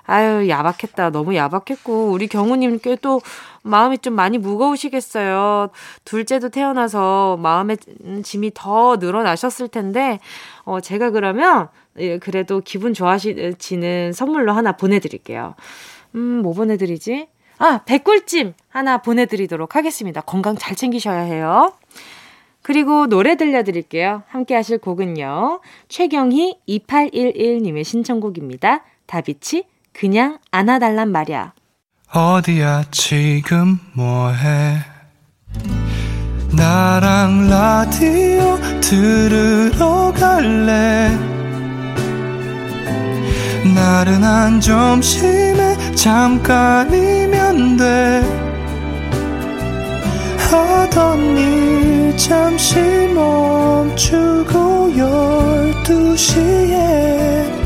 [0.06, 1.10] 아유, 야박했다.
[1.10, 3.20] 너무 야박했고, 우리 경우님께 또
[3.62, 5.70] 마음이 좀 많이 무거우시겠어요.
[6.04, 7.78] 둘째도 태어나서 마음의
[8.22, 10.18] 짐이 더 늘어나셨을 텐데,
[10.64, 15.54] 어, 제가 그러면, 예, 그래도 기분 좋아지는 선물로 하나 보내드릴게요.
[16.14, 17.28] 음, 뭐 보내드리지?
[17.58, 20.20] 아, 백꿀찜 하나 보내드리도록 하겠습니다.
[20.20, 21.72] 건강 잘 챙기셔야 해요.
[22.62, 24.22] 그리고 노래 들려드릴게요.
[24.26, 25.60] 함께 하실 곡은요.
[25.88, 28.84] 최경희 2811님의 신청곡입니다.
[29.06, 31.52] 다비치 그냥 안아달란 말이야.
[32.12, 34.78] 어디야 지금 뭐해?
[36.52, 41.10] 나랑 라디오 들으러 갈래?
[43.74, 48.44] 나른한 점심에 잠깐이면 돼.
[50.50, 52.78] 하던 일 잠시
[53.14, 57.63] 멈추고 열두 시에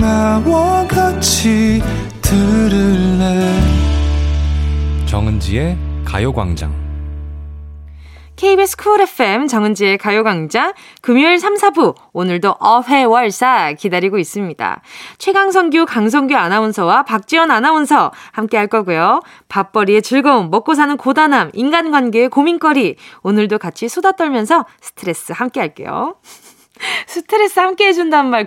[0.00, 1.82] 나와 같이
[2.22, 3.60] 들을래
[5.06, 6.72] 정은지의 가요광장
[8.36, 14.80] KBS 쿨 FM 정은지의 가요광장 금요일 3, 4부 오늘도 어회월사 기다리고 있습니다.
[15.18, 19.22] 최강성규, 강성규 아나운서와 박지원 아나운서 함께 할 거고요.
[19.48, 26.14] 밥벌이의 즐거움, 먹고 사는 고단함, 인간관계의 고민거리 오늘도 같이 수다 떨면서 스트레스 함께 할게요.
[27.06, 28.44] 스트레스 함께 해준다는 말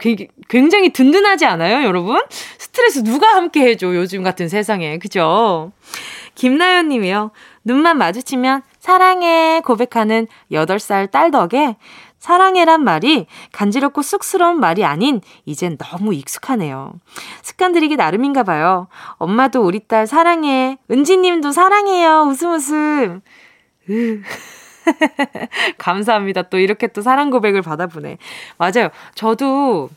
[0.50, 2.22] 굉장히 든든하지 않아요, 여러분?
[2.58, 4.98] 스트레스 누가 함께 해줘, 요즘 같은 세상에.
[4.98, 5.72] 그죠?
[6.36, 7.32] 김나연 님이요.
[7.64, 11.76] 눈만 마주치면 사랑해 고백하는 8살 딸 덕에
[12.20, 16.94] 사랑해란 말이 간지럽고 쑥스러운 말이 아닌 이젠 너무 익숙하네요.
[17.42, 18.88] 습관 들이기 나름인가 봐요.
[19.18, 20.78] 엄마도 우리 딸 사랑해.
[20.92, 22.28] 은지 님도 사랑해요.
[22.30, 23.22] 웃음 웃음.
[23.90, 24.22] 으.
[25.78, 26.44] 감사합니다.
[26.44, 28.18] 또 이렇게 또 사랑 고백을 받아보네.
[28.58, 28.90] 맞아요.
[29.16, 29.90] 저도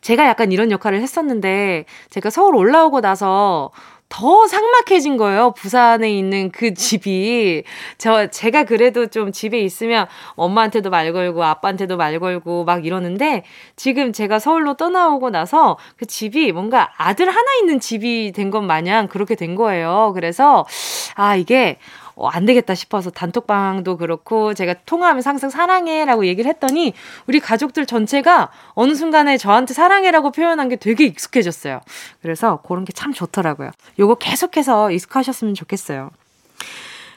[0.00, 3.70] 제가 약간 이런 역할을 했었는데 제가 서울 올라오고 나서
[4.08, 5.52] 더 삭막해진 거예요.
[5.52, 7.62] 부산에 있는 그 집이.
[7.96, 13.42] 저, 제가 그래도 좀 집에 있으면 엄마한테도 말 걸고 아빠한테도 말 걸고 막 이러는데
[13.74, 19.08] 지금 제가 서울로 떠나오고 나서 그 집이 뭔가 아들 하나 있는 집이 된 것 마냥
[19.08, 20.12] 그렇게 된 거예요.
[20.14, 20.66] 그래서
[21.14, 21.78] 아, 이게
[22.14, 26.94] 어, 안 되겠다 싶어서 단톡방도 그렇고 제가 통화하면서 항상 사랑해라고 얘기를 했더니
[27.26, 31.80] 우리 가족들 전체가 어느 순간에 저한테 사랑해라고 표현한 게 되게 익숙해졌어요.
[32.22, 33.70] 그래서 그런 게 참 좋더라고요.
[33.98, 36.10] 요거 계속해서 익숙하셨으면 좋겠어요.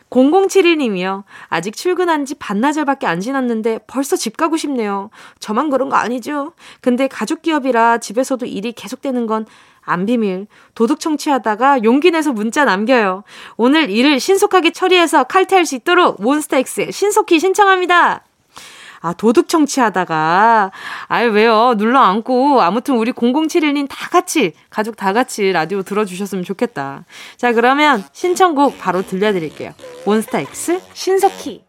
[0.10, 1.23] 0071님이요.
[1.49, 5.10] 아직 출근한 지 반나절밖에 안 지났는데 벌써 집 가고 싶네요.
[5.39, 6.53] 저만 그런 거 아니죠?
[6.79, 9.45] 근데 가족 기업이라 집에서도 일이 계속되는 건
[9.85, 10.47] 안 비밀.
[10.73, 13.23] 도둑 청취하다가 용기 내서 문자 남겨요.
[13.55, 18.23] 오늘 일을 신속하게 처리해서 칼퇴할 수 있도록 몬스타엑스 신속히 신청합니다.
[19.01, 20.71] 아, 도둑 청취하다가.
[21.07, 21.75] 아유, 왜요?
[21.77, 22.61] 눌러 앉고.
[22.61, 27.05] 아무튼 우리 0071님 다 같이, 가족 다 같이 라디오 들어주셨으면 좋겠다.
[27.37, 29.73] 자, 그러면 신청곡 바로 들려드릴게요.
[30.05, 31.63] 몬스타엑스 신속히.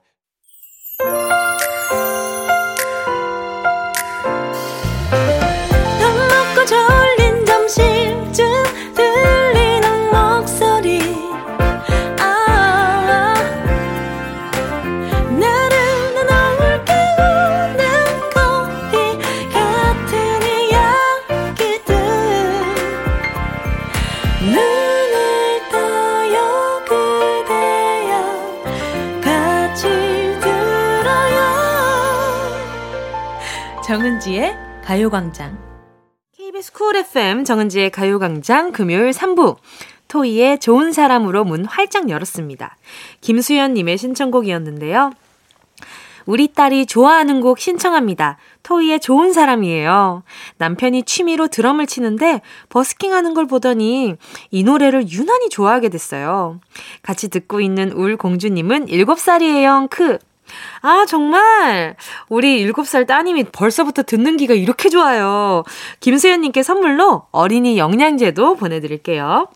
[33.86, 35.56] 정은지의 가요광장.
[36.36, 39.58] KBS 쿨 FM 정은지의 가요광장 금요일 3부.
[40.08, 42.76] 토이의 좋은 사람으로 문 활짝 열었습니다.
[43.20, 45.12] 김수연님의 신청곡이었는데요.
[46.24, 48.38] 우리 딸이 좋아하는 곡 신청합니다.
[48.64, 50.24] 토이의 좋은 사람이에요.
[50.58, 54.16] 남편이 취미로 드럼을 치는데 버스킹 하는 걸 보더니
[54.50, 56.58] 이 노래를 유난히 좋아하게 됐어요.
[57.02, 59.88] 같이 듣고 있는 울 공주님은 7살이에요.
[59.90, 60.18] 크.
[60.82, 61.96] 아, 정말!
[62.28, 65.64] 우리 7살 따님이 벌써부터 듣는 기가 이렇게 좋아요.
[66.00, 69.48] 김수현님께 선물로 어린이 영양제도 보내드릴게요.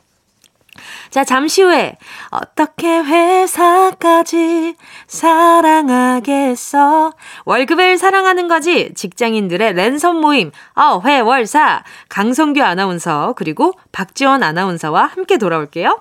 [1.11, 1.97] 자, 잠시 후에
[2.31, 4.77] 어떻게 회사까지
[5.09, 7.13] 사랑하겠어?
[7.45, 8.95] 월급을 사랑하는 거지.
[8.95, 16.01] 직장인들의 랜선 모임 어 회 월 사 강성규 아나운서 그리고 박지원 아나운서와 함께 돌아올게요.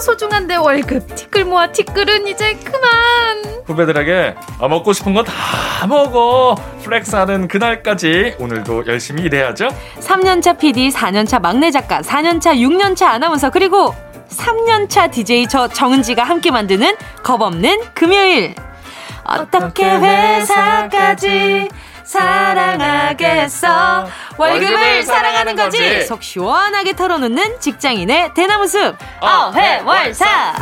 [0.00, 3.62] 소중한 내 월급 티끌 모아 티끌은 이제 그만.
[3.66, 6.54] 후배들에게 아, 먹고 싶은 거 다 먹어.
[6.82, 9.68] flex하는 그날까지 오늘도 열심히 일해야죠.
[10.00, 13.94] 3년차 PD, 4년차 막내 작가, 4년차, 6년차 아나운서, 그리고
[14.30, 18.54] 3년차 DJ 저 정은지가 함께 만드는 겁없는 금요일.
[19.24, 21.68] 어떻게 회사까지
[22.04, 24.06] 사랑하겠어?
[24.36, 26.02] 월급을 사랑하는 거지.
[26.06, 28.96] 속 시원하게 털어놓는 직장인의 대나무 숲.
[29.20, 30.54] 어회월사.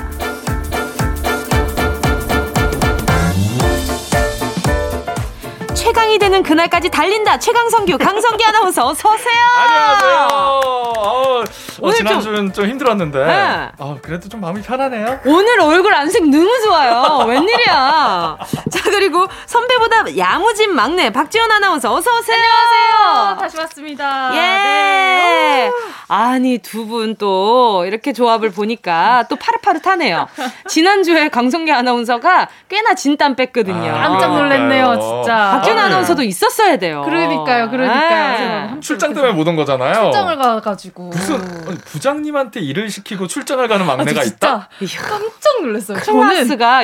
[5.74, 7.38] 최강이 되는 그날까지 달린다.
[7.38, 9.44] 최강성규, 강성기 아나운서 어서 오세요.
[9.56, 11.42] 안녕하세요 어,
[11.80, 13.68] 오늘 지난주는 좀, 힘들었는데 네.
[13.78, 17.24] 어, 그래도 좀 마음이 편하네요 오늘 얼굴 안색 너무 좋아요.
[17.26, 18.38] 웬일이야.
[18.70, 22.36] 자, 그리고 선배보다 야무진 막내 박지원 아나운서 어서 오세요.
[22.36, 24.38] 안녕하세요 다시 왔습니다 예.
[24.40, 25.70] 네.
[26.08, 30.26] 아니, 두 분 또 이렇게 조합을 보니까 또 파릇파릇하네요.
[30.68, 33.90] 지난주에 강성기 아나운서가 꽤나 진땀 뺐거든요.
[33.94, 34.98] 아, 깜짝 놀랐네요.
[35.00, 35.86] 진짜 박지원 아, 네.
[35.88, 37.02] 아나운서도 있었어야 돼요.
[37.04, 38.68] 그러니까요 그러니까요.
[38.68, 41.36] 함께 출장 때문에 못 온 거잖아요 출장을 가가지고 무슨
[41.68, 44.68] 아니, 부장님한테 일을 시키고 출장을 가는 막내가 있다?
[44.78, 45.98] 진짜 깜짝 놀랐어요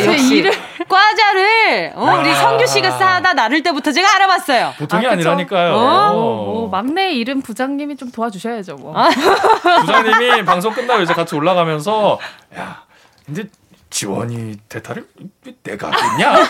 [0.00, 0.52] 제 역시 일을
[0.88, 2.34] 과자를 어, 우리 와.
[2.34, 4.74] 성규 씨가 싸다 나를 때부터 제가 알아봤어요.
[4.78, 5.14] 보통이 아, 아?
[5.14, 6.12] 니라니까요 어?
[6.14, 8.94] 뭐 막내 일은 부장님이 좀 도와주셔야죠 뭐
[9.80, 12.18] 부장님이 방송 끝나고 이제 같이 올라가면서
[12.56, 12.82] 야
[13.26, 13.44] 근데
[13.90, 15.06] 지원이 대타를
[15.62, 16.48] 내가 하겠냐?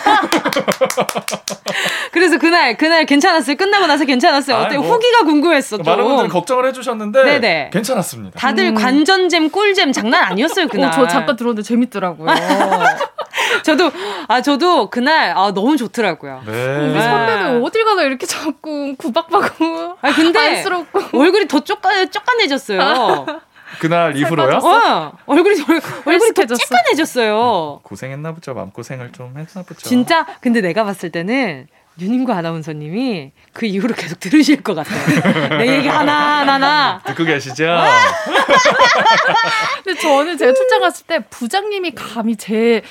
[2.11, 3.55] 그래서 그날 그날 괜찮았어요.
[3.55, 4.57] 끝나고 나서 괜찮았어요.
[4.57, 4.77] 어때?
[4.77, 4.87] 뭐.
[4.87, 5.77] 후기가 궁금했어.
[5.77, 5.83] 또.
[5.83, 7.69] 많은 분들이 걱정을 해주셨는데 네네.
[7.71, 8.39] 괜찮았습니다.
[8.39, 10.89] 다들 관전잼 꿀잼 장난 아니었어요 그날.
[10.89, 12.27] 어, 저 잠깐 들었는데 재밌더라고요
[13.63, 13.91] 저도
[14.27, 16.43] 아 저도 그날 아 너무 좋더라고요.
[16.45, 16.51] 네.
[16.91, 23.25] 우리 선배는 어딜 가나 이렇게 자꾸 구박받고 아 근데 안쓰럽고 얼굴이 더 쪼까 쪼까내졌어요.
[23.79, 24.57] 그날 이후로요?
[24.57, 26.57] 어 얼굴이 얼- 얼굴이 더 헬스케졌어.
[26.65, 27.79] 쪼까내졌어요.
[27.83, 28.53] 고생했나 보죠.
[28.53, 29.81] 마음 고생을 좀 했나 보죠.
[29.87, 31.67] 진짜 근데 내가 봤을 때는
[31.99, 34.99] 윤인구 아나운서님이 그 이후로 계속 들으실 것 같아요.
[35.59, 37.65] 내 얘기 하나 하나 듣고 계시죠?
[39.83, 42.81] 근데 저는 제가 출장 갔을 때 부장님이 감히 제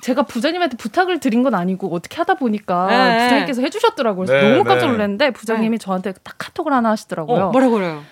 [0.00, 3.18] 제가 부장님한테 부탁을 드린 건 아니고 어떻게 하다 보니까 네.
[3.24, 4.26] 부장님께서 해주셨더라고요.
[4.26, 4.92] 네, 너무 깜짝 네.
[4.92, 7.44] 놀랐는데 부장님이 저한테 딱 카톡을 하나 하시더라고요.
[7.44, 8.02] 어, 뭐라고 그래요?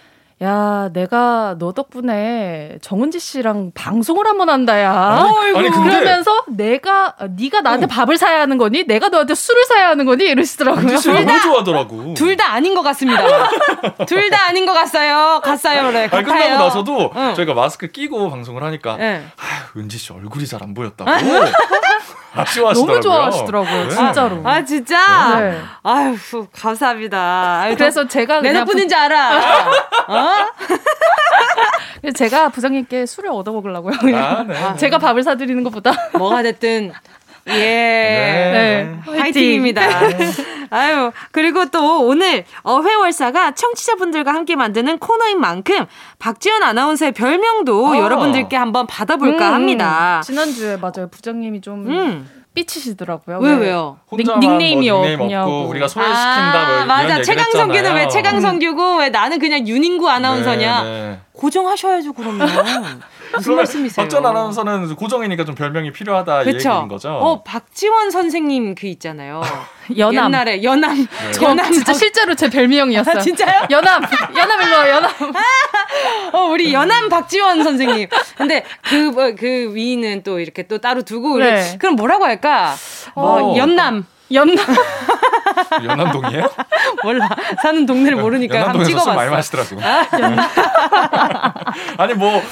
[0.43, 4.91] 야, 내가 너 덕분에 정은지 씨랑 방송을 한번 한다야.
[4.91, 8.85] 아니, 아니, 근데- 그러면서 내가 네가 나한테 밥을 사야 하는 거니?
[8.87, 10.25] 내가 너한테 술을 사야 하는 거니?
[10.25, 10.97] 이러시더라고요.
[10.97, 12.15] 씨 너무 좋아하더라고.
[12.15, 13.23] 둘 다 아닌 것 같습니다.
[14.09, 15.41] 둘 다 아닌 것 같아요.
[15.45, 16.09] 갔어요, 그래.
[16.11, 16.63] 아니, 끝나고.
[16.65, 17.35] 나서도 응.
[17.35, 19.27] 저희가 마스크 끼고 방송을 하니까 네.
[19.37, 21.11] 아휴, 은지 씨 얼굴이 잘 안 보였다고
[22.33, 22.87] 아쉬워하시더라고요.
[22.87, 23.91] 너무 좋아하시더라고요, 네.
[23.91, 24.41] 진짜로.
[24.45, 25.41] 아 진짜?
[25.41, 25.61] 네.
[25.83, 26.17] 아유
[26.53, 27.61] 감사합니다.
[27.63, 29.31] 아유, 그래서 제가 내 그냥 덕분인 지 알아.
[30.07, 30.30] 어?
[32.03, 33.95] 부- 제가 부장님께 술을 얻어 먹으려고요.
[34.17, 34.77] 아, 네.
[34.79, 36.93] 제가 밥을 사드리는 것보다 뭐가 됐든
[37.49, 37.53] 예.
[37.53, 39.01] 네.
[39.07, 39.19] 네.
[39.19, 39.83] 화이팅입니다.
[40.71, 45.87] 아유, 그리고 또 오늘 어회월사가 청취자분들과 함께 만드는 코너인 만큼
[46.19, 47.97] 박지연 아나운서의 별명도 어.
[47.99, 50.21] 여러분들께 한번 받아볼까 음, 합니다.
[50.25, 51.09] 지난주에 맞아요.
[51.11, 52.31] 부장님이 좀 음.
[52.55, 53.39] 삐치시더라고요.
[53.39, 53.61] 왜, 왜?
[53.67, 53.99] 왜요?
[54.11, 55.51] 혼자만 닉- 닉네임이 뭐 닉네임 없냐고.
[55.59, 56.53] 없고 우리가 소외시킨다
[56.87, 57.23] 뭐 아, 이런 맞아.
[57.23, 57.95] 최강성규는.
[57.95, 60.83] 왜 최강성규고 왜 나는 그냥 윤인구 아나운서냐?
[60.83, 61.19] 네, 네.
[61.41, 62.47] 고정하셔야죠, 그러면.
[63.35, 64.05] 무슨 말씀이세요?
[64.05, 66.71] 박전 아나운서는 고정이니까 좀 별명이 필요하다 이 그쵸?
[66.71, 67.11] 얘기인 거죠.
[67.11, 69.41] 어, 박지원 선생님 그 있잖아요.
[69.97, 70.27] 연암.
[70.27, 71.07] 옛날에 연암.
[71.33, 71.73] 저 연암.
[71.73, 73.17] 진짜 실제로 제 별명이었어요.
[73.17, 73.67] 아, 진짜요?
[73.71, 74.03] 연암.
[74.37, 75.13] 연암 일로 와, 연암.
[76.33, 78.09] 어, 우리 연암 박지원 선생님.
[78.37, 81.35] 근데 그, 뭐, 그 위는 또 이렇게 또 따로 두고.
[81.35, 81.77] 우리 네.
[81.79, 82.75] 그럼 뭐라고 할까?
[83.15, 83.57] 어, 어.
[83.57, 84.05] 연남.
[84.33, 84.57] 연암.
[85.85, 86.45] 연남동이에요?
[87.03, 87.29] 몰라.
[87.63, 89.15] 사는 동네를 모르니까 한번 찍어봤어.
[89.15, 89.77] 많이 마시더라고.
[91.99, 92.43] 아니 뭐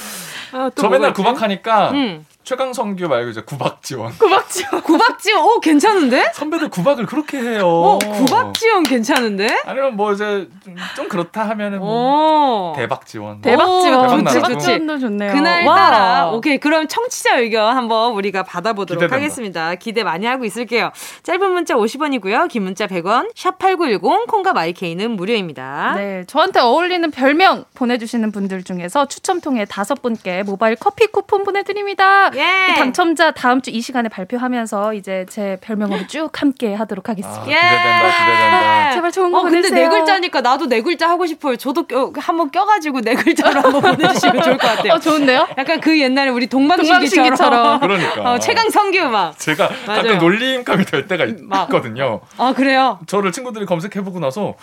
[0.53, 1.13] 아, 또저 맨날?
[1.13, 2.25] 구박하니까 응.
[2.49, 4.17] 최강성규 말고 이제 구박지원.
[4.17, 4.81] 구박지원.
[4.83, 6.31] 구박지원, 오, 괜찮은데?
[6.33, 7.69] 선배들 구박을 그렇게 해요.
[7.69, 9.49] 어, 구박지원 괜찮은데?
[9.67, 12.73] 아니면 뭐 이제 좀, 좀 그렇다 하면은 뭐 오.
[12.75, 13.43] 대박지원.
[13.43, 14.03] 대박지원.
[14.03, 14.49] 대박 나라고.
[14.49, 15.33] 대박지원도 좋네요.
[15.33, 16.33] 그날따라 와.
[16.33, 19.17] 오케이 그럼 청취자 의견 한번 우리가 받아보도록 기대된다.
[19.17, 19.75] 하겠습니다.
[19.75, 20.91] 기대 많이 하고 있을게요.
[21.25, 22.49] 짧은 문자 50원이고요.
[22.49, 23.31] 긴 문자 100원.
[23.35, 25.93] 샵 8910 콩과 마이케이는 무료입니다.
[25.97, 32.31] 네, 저한테 어울리는 별명 보내주시는 분들 중에서 추첨 통해 다섯 분께 모바일 커피 쿠폰 보내드립니다.
[32.39, 32.75] 예.
[32.77, 37.43] 당첨자 다음 주 이 시간에 발표하면서 이제 제 별명으로 쭉 함께 하도록 아, 하겠습니다.
[37.45, 38.93] 기대된다, 기대된다.
[38.93, 39.89] 제발 좋은 거 어, 근데 보내주세요.
[39.89, 41.57] 네 글자니까 나도 네 글자 하고 싶어요.
[41.57, 44.95] 저도 껴, 한번 껴가지고 네 글자로 한번 보내주시면 좋을 것 같아요.
[44.95, 45.49] 어, 좋은데요?
[45.59, 47.01] 약간 그 옛날에 우리 동방신기처럼.
[47.29, 47.81] 동방신기처럼.
[47.81, 48.33] 그러니까.
[48.33, 49.39] 어, 최강 성규 막.
[49.39, 50.03] 제가 맞아요.
[50.03, 51.65] 가끔 놀림감이 될 때가 막.
[51.65, 52.21] 있거든요.
[52.39, 52.99] 아, 그래요?
[53.07, 54.55] 저를 친구들이 검색해보고 나서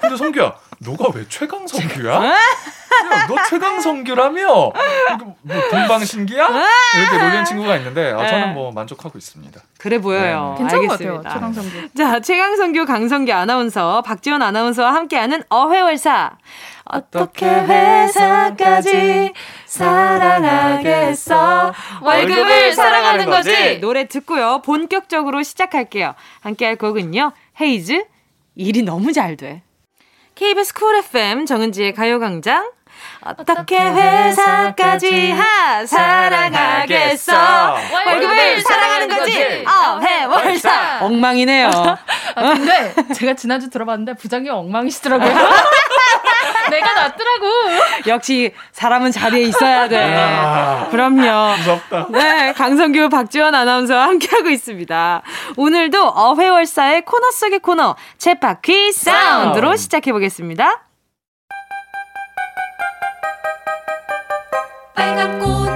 [0.00, 2.32] 근데 성규야 너가 왜 최강 성규야?
[3.12, 4.46] 야, 너 최강성규라며?
[4.46, 4.72] 뭐
[5.70, 6.48] 동방신기야?
[6.98, 9.60] 이렇게 놀리는 친구가 있는데 아, 저는 뭐 만족하고 있습니다.
[9.78, 10.54] 그래 보여요.
[10.58, 11.22] 괜찮은 것 알겠습니다.
[11.28, 11.88] 같아요, 최강성규.
[11.96, 16.32] 자, 최강성규, 강성규 아나운서, 박지원 아나운서와 함께하는 어회월사.
[16.90, 19.32] 어떻게 회사까지
[19.66, 21.72] 사랑하겠어?
[22.02, 23.78] 월급을 사랑하는 거지!
[23.80, 24.62] 노래 듣고요.
[24.64, 26.14] 본격적으로 시작할게요.
[26.40, 27.32] 함께할 곡은요.
[27.60, 28.04] 헤이즈,
[28.56, 29.62] 일이 너무 잘 돼.
[30.34, 32.70] KBS 쿨 FM 정은지의 가요광장.
[33.36, 37.76] 어떻게 회사까지 하 사랑하겠어
[38.06, 41.68] 월급을 사랑하는 거지 어회월사 엉망이네요
[42.34, 45.28] 아, 근데 제가 지난주 들어봤는데 부장님 엉망이시더라고요.
[46.70, 47.46] 내가 낫더라고.
[48.06, 52.06] 역시 사람은 자리에 있어야 돼 아, 그럼요 무섭다.
[52.10, 55.22] 네, 강성규, 박지원 아나운서와 함께하고 있습니다.
[55.56, 60.87] 오늘도 어회월사의 코너 속의 코너, 챗바퀴 사운드로 시작해보겠습니다.
[64.98, 65.67] 빨간 꽃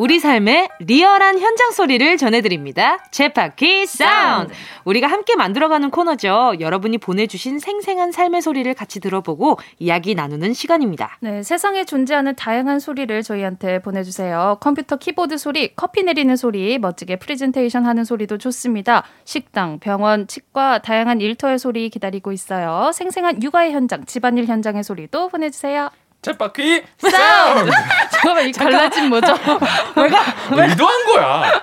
[0.00, 2.96] 우리 삶의 리얼한 현장 소리를 전해드립니다.
[3.10, 4.54] 쳇바퀴 사운드.
[4.86, 6.54] 우리가 함께 만들어가는 코너죠.
[6.58, 11.18] 여러분이 보내주신 생생한 삶의 소리를 같이 들어보고 이야기 나누는 시간입니다.
[11.20, 14.56] 네, 세상에 존재하는 다양한 소리를 저희한테 보내주세요.
[14.60, 19.04] 컴퓨터 키보드 소리, 커피 내리는 소리, 멋지게 프레젠테이션 하는 소리도 좋습니다.
[19.26, 22.90] 식당, 병원, 치과, 다양한 일터의 소리 기다리고 있어요.
[22.94, 25.90] 생생한 육아의 현장, 집안일 현장의 소리도 보내주세요.
[26.22, 27.70] 쳇바퀴 사운드.
[28.12, 29.32] 잠깐만, 이 갈라진 뭐죠?
[29.96, 31.62] 의도한 거야.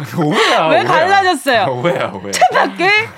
[0.18, 0.66] 오해야.
[0.68, 0.84] 왜 오해야.
[0.84, 1.66] 갈라졌어요?
[1.66, 2.32] 오해야 오해.
[2.32, 3.08] 쳇바퀴?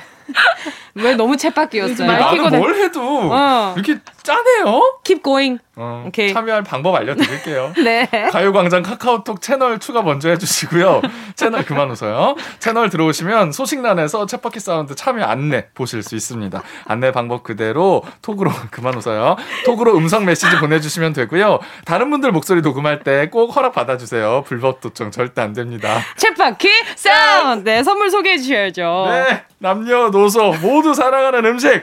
[0.94, 2.06] 왜 너무 쳇바퀴였어요?
[2.06, 3.00] 나는 뭘 해도
[3.32, 3.74] 어.
[3.76, 4.98] 이렇게 짜네요.
[5.04, 5.58] Keep going.
[5.74, 6.32] 어, 오케이.
[6.34, 7.72] 참여할 방법 알려드릴게요.
[7.82, 8.06] 네.
[8.30, 11.00] 가요광장 카카오톡 채널 추가 먼저 해주시고요.
[11.34, 12.36] 채널 그만 웃어요.
[12.58, 16.62] 채널 들어오시면 소식란에서 쳇바퀴 사운드 참여 안내 보실 수 있습니다.
[16.86, 19.36] 안내 방법 그대로 톡으로 그만 웃어요.
[19.64, 21.58] 톡으로 음성 메시지 보내주시면 되고요.
[21.86, 24.44] 다른 분들 목소리 녹음할 때 꼭 허락 받아주세요.
[24.46, 26.00] 불법 도청 절대 안 됩니다.
[26.16, 27.68] 쳇바퀴 사운드.
[27.68, 29.06] 네, 선물 소개해 주셔야죠.
[29.08, 31.82] 네, 남녀노소 모두 사랑하는 음식.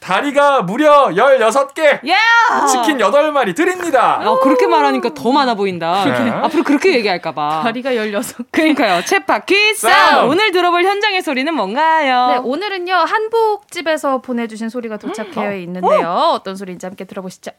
[0.00, 2.06] 다리가 무려 16개.
[2.10, 2.66] 야!
[2.66, 4.20] 치킨 8마리 드립니다.
[4.22, 6.04] 어, 그렇게 말하니까 더 많아 보인다.
[6.04, 6.28] 네.
[6.30, 7.62] 앞으로 그렇게 얘기할까봐.
[7.62, 8.50] 다리가 16.
[8.52, 9.00] 그러니까요.
[9.00, 9.74] 쳇바퀴.
[9.76, 10.30] 사운드.
[10.30, 12.26] 오늘 들어볼 현장의 소리는 뭔가요?
[12.26, 16.06] 네, 오늘은요, 한복집에서 보내주신 소리가 도착해 있는데요.
[16.34, 17.52] 어떤 소리인지 함께 들어보시죠.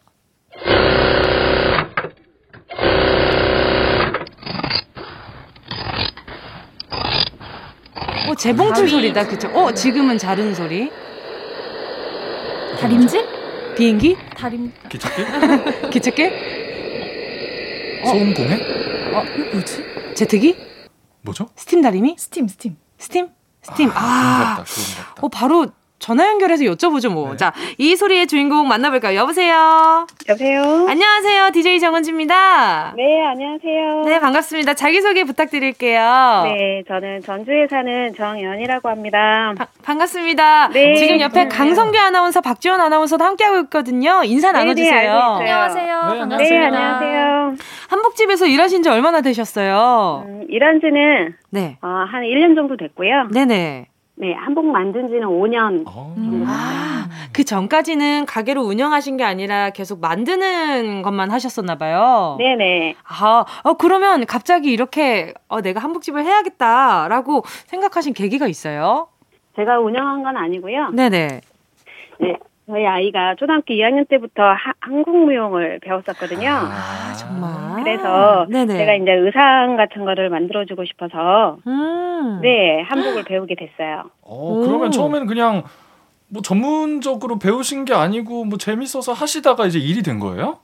[8.27, 9.27] 어, 재봉틀 소리다.
[9.27, 9.47] 그쵸?
[9.49, 10.89] 어, 지금은 자르는 소리.
[12.79, 13.25] 다림질?
[13.75, 14.17] 비행기?
[14.37, 15.89] 다림, 기찻길?
[15.89, 16.31] 기찻길?
[18.05, 18.55] 소음 공해?
[19.13, 19.23] 어,
[19.53, 19.83] 뭐지?
[20.15, 20.55] 제트기?
[21.21, 21.47] 뭐죠?
[21.55, 22.15] 스팀 다리미?
[22.17, 22.77] 스팀, 스팀.
[22.97, 23.29] 스팀?
[23.61, 23.89] 스팀.
[23.89, 24.55] 그런 아.
[24.57, 24.63] 것 같다.
[24.63, 25.21] 그런 것 같다.
[25.21, 25.67] 어, 바로
[26.05, 27.31] 전화 연결해서 여쭤보죠, 뭐.
[27.31, 27.37] 네.
[27.37, 29.17] 자, 이 소리의 주인공 만나볼까요?
[29.17, 30.05] 여보세요?
[30.29, 30.61] 여보세요?
[30.87, 31.49] 안녕하세요.
[31.49, 32.93] DJ 정은지입니다.
[32.95, 34.01] 네, 안녕하세요.
[34.05, 34.75] 네, 반갑습니다.
[34.75, 36.43] 자기소개 부탁드릴게요.
[36.45, 39.55] 네, 저는 전주에 사는 정연이라고 합니다.
[39.57, 40.69] 바- 반갑습니다.
[40.73, 41.57] 네, 지금 옆에 반갑습니다.
[41.57, 44.21] 강성규 아나운서, 박지원 아나운서도 함께하고 있거든요.
[44.25, 45.11] 인사 네, 네, 나눠주세요.
[45.11, 46.01] 안녕하세요.
[46.13, 46.37] 네, 반갑습니다.
[46.37, 47.55] 네, 안녕하세요.
[47.89, 50.23] 한복집에서 일하신 지 얼마나 되셨어요?
[50.27, 51.79] 음, 일한 지는 네.
[51.81, 53.29] 어, 한 1년 정도 됐고요.
[53.33, 53.87] 네네.
[54.17, 55.83] 네, 한복 만든 지는 5년.
[55.85, 56.15] 어.
[56.47, 62.37] 아, 그 전까지는 가게를 운영하신 게 아니라 계속 만드는 것만 하셨었나 봐요.
[62.39, 62.95] 네네.
[63.03, 69.09] 아, 어, 그러면 갑자기 이렇게 어, 내가 한복집을 해야겠다라고 생각하신 계기가 있어요?
[69.57, 70.91] 제가 운영한 건 아니고요.
[70.91, 71.41] 네네.
[72.21, 76.49] 네, 저희 아이가 초등학교 2학년 때부터 하- 한국 무용을 배웠었거든요.
[76.49, 77.83] 아, 정말.
[77.83, 78.77] 그래서 네네.
[78.77, 82.39] 제가 이제 의상 같은 거를 만들어주고 싶어서 음.
[82.41, 84.05] 네, 한복을 배우게 됐어요.
[84.21, 84.91] 어, 그러면 오.
[84.91, 85.63] 처음에는 그냥
[86.27, 90.57] 뭐 전문적으로 배우신 게 아니고 뭐 재밌어서 하시다가 이제 일이 된 거예요?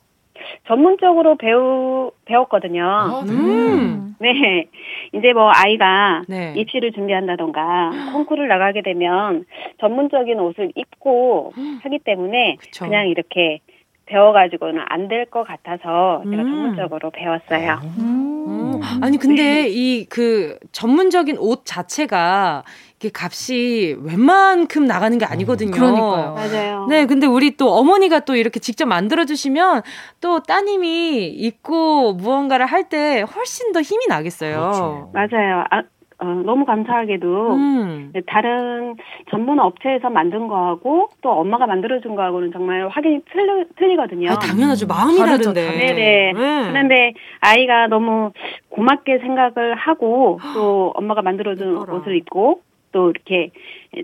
[0.67, 2.83] 전문적으로 배우 배웠거든요.
[2.85, 3.31] 아, 네.
[3.33, 4.15] 음.
[4.19, 4.67] 네.
[5.13, 6.53] 이제 뭐 아이가 네.
[6.55, 9.45] 입시를 준비한다던가 콩쿠르를 나가게 되면
[9.79, 12.85] 전문적인 옷을 입고 하기 때문에 그쵸.
[12.85, 13.59] 그냥 이렇게
[14.05, 16.51] 배워가지고는 안 될 것 같아서 제가 음.
[16.51, 17.79] 전문적으로 배웠어요.
[17.99, 18.79] 음.
[19.01, 22.63] 아니 근데 이 그 전문적인 옷 자체가
[23.01, 25.71] 이게 값이 웬만큼 나가는 게 아니거든요.
[25.71, 26.35] 그러니까요.
[26.35, 26.85] 맞아요.
[26.87, 29.81] 네, 근데 우리 또 어머니가 또 이렇게 직접 만들어 주시면
[30.21, 34.51] 또 따님이 입고 무언가를 할 때 훨씬 더 힘이 나겠어요.
[34.59, 35.11] 그렇죠.
[35.13, 35.63] 맞아요.
[35.69, 35.83] 아,
[36.19, 38.09] 어, 너무 감사하게도 음.
[38.13, 38.95] 네, 다른
[39.29, 44.31] 전문 업체에서 만든 거하고 또 엄마가 만들어준 거하고는 정말 확연히 틀리, 틀리거든요.
[44.31, 44.87] 아, 당연하죠.
[44.87, 45.77] 마음이 다르죠, 다른데.
[45.77, 46.33] 네네.
[46.33, 46.69] 네.
[46.71, 48.31] 그런데 아이가 너무
[48.69, 51.77] 고맙게 생각을 하고 또 엄마가 만들어준.
[51.77, 52.61] 옷을 입고
[52.91, 53.51] 또 이렇게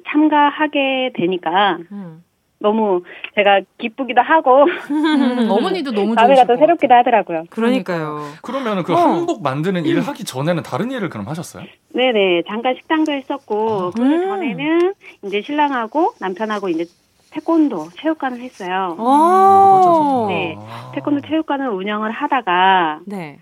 [0.10, 2.24] 참가하게 되니까 음.
[2.60, 3.04] 너무
[3.36, 7.44] 제가 기쁘기도 하고 음, 어머니도 너무 마음이 좋으실 더것 새롭기도 하더라고요.
[7.52, 8.20] 그러니까요.
[8.42, 8.98] 그러면 그 어.
[8.98, 11.66] 한복 만드는 일 하기 전에는 다른 일을 그럼 하셨어요?
[11.94, 12.44] 네네.
[12.48, 14.28] 잠깐 식당도 했었고 그 음.
[14.28, 14.94] 전에는
[15.26, 16.86] 이제 신랑하고 남편하고 이제
[17.30, 18.96] 태권도 체육관을 했어요.
[18.98, 20.26] 어.
[20.30, 20.58] 네.
[20.96, 23.38] 태권도 체육관을 운영을 하다가 네.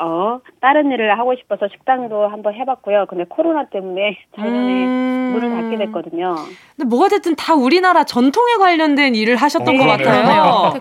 [0.00, 3.06] 어 다른 일을 하고 싶어서 식당도 한번 해봤고요.
[3.08, 5.30] 근데 코로나 때문에 작년에 음.
[5.34, 6.34] 문을 닫게 됐거든요.
[6.76, 9.86] 근데 뭐가 됐든 다 우리나라 전통에 관련된 일을 하셨던 어, 것.
[9.86, 10.74] 같아요.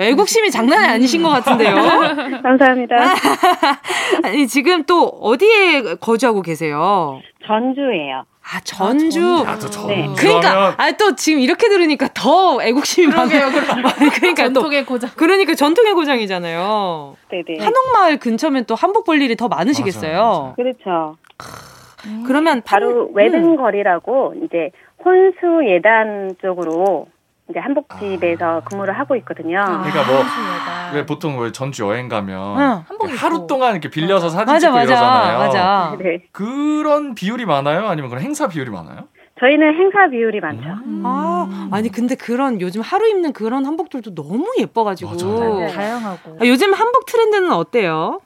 [0.00, 1.74] 애국심이 장난이 아니신 것 같은데요.
[2.42, 2.96] 감사합니다.
[4.24, 7.20] 아니, 지금 또 어디에 거주하고 계세요?
[7.46, 8.24] 전주예요.
[8.46, 9.42] 아, 전주.
[9.46, 10.06] 아, 또 전주 네.
[10.18, 13.46] 그러니까, 아, 또 지금 이렇게 들으니까 더 애국심이 많아요.
[14.14, 14.54] 그러니까 또.
[14.60, 15.10] 전통의 고장.
[15.16, 17.16] 그러니까 전통의 고장이잖아요.
[17.30, 17.64] 네네.
[17.64, 20.12] 한옥마을 근처면 또 한복 볼 일이 더 많으시겠어요.
[20.12, 20.54] 맞아요, 맞아요.
[20.56, 21.16] 그렇죠.
[22.26, 24.70] 그러면 바로 판- 외등거리라고 이제
[25.02, 27.06] 혼수 예단 쪽으로
[27.50, 29.62] 이제 한복집에서 근무를 하고 있거든요.
[29.64, 32.84] 그러니까 뭐 아, 왜 보통 왜 전주 여행 가면 응.
[33.16, 34.84] 하루 동안 이렇게 빌려서 사진 맞아, 찍고 맞아.
[34.84, 35.38] 이러잖아요.
[35.38, 35.96] 맞아.
[35.98, 36.22] 네.
[36.32, 37.86] 그런 비율이 많아요?
[37.86, 39.08] 아니면 그런 행사 비율이 많아요?
[39.40, 40.62] 저희는 행사 비율이 많죠.
[40.86, 41.02] 음.
[41.04, 45.10] 아, 아니, 근데 그런 요즘 하루 입는 그런 한복들도 너무 예뻐가지고.
[45.10, 45.54] 맞아요.
[45.54, 45.72] 맞아요.
[45.72, 46.38] 다양하고.
[46.40, 48.20] 아, 요즘 한복 트렌드는 어때요?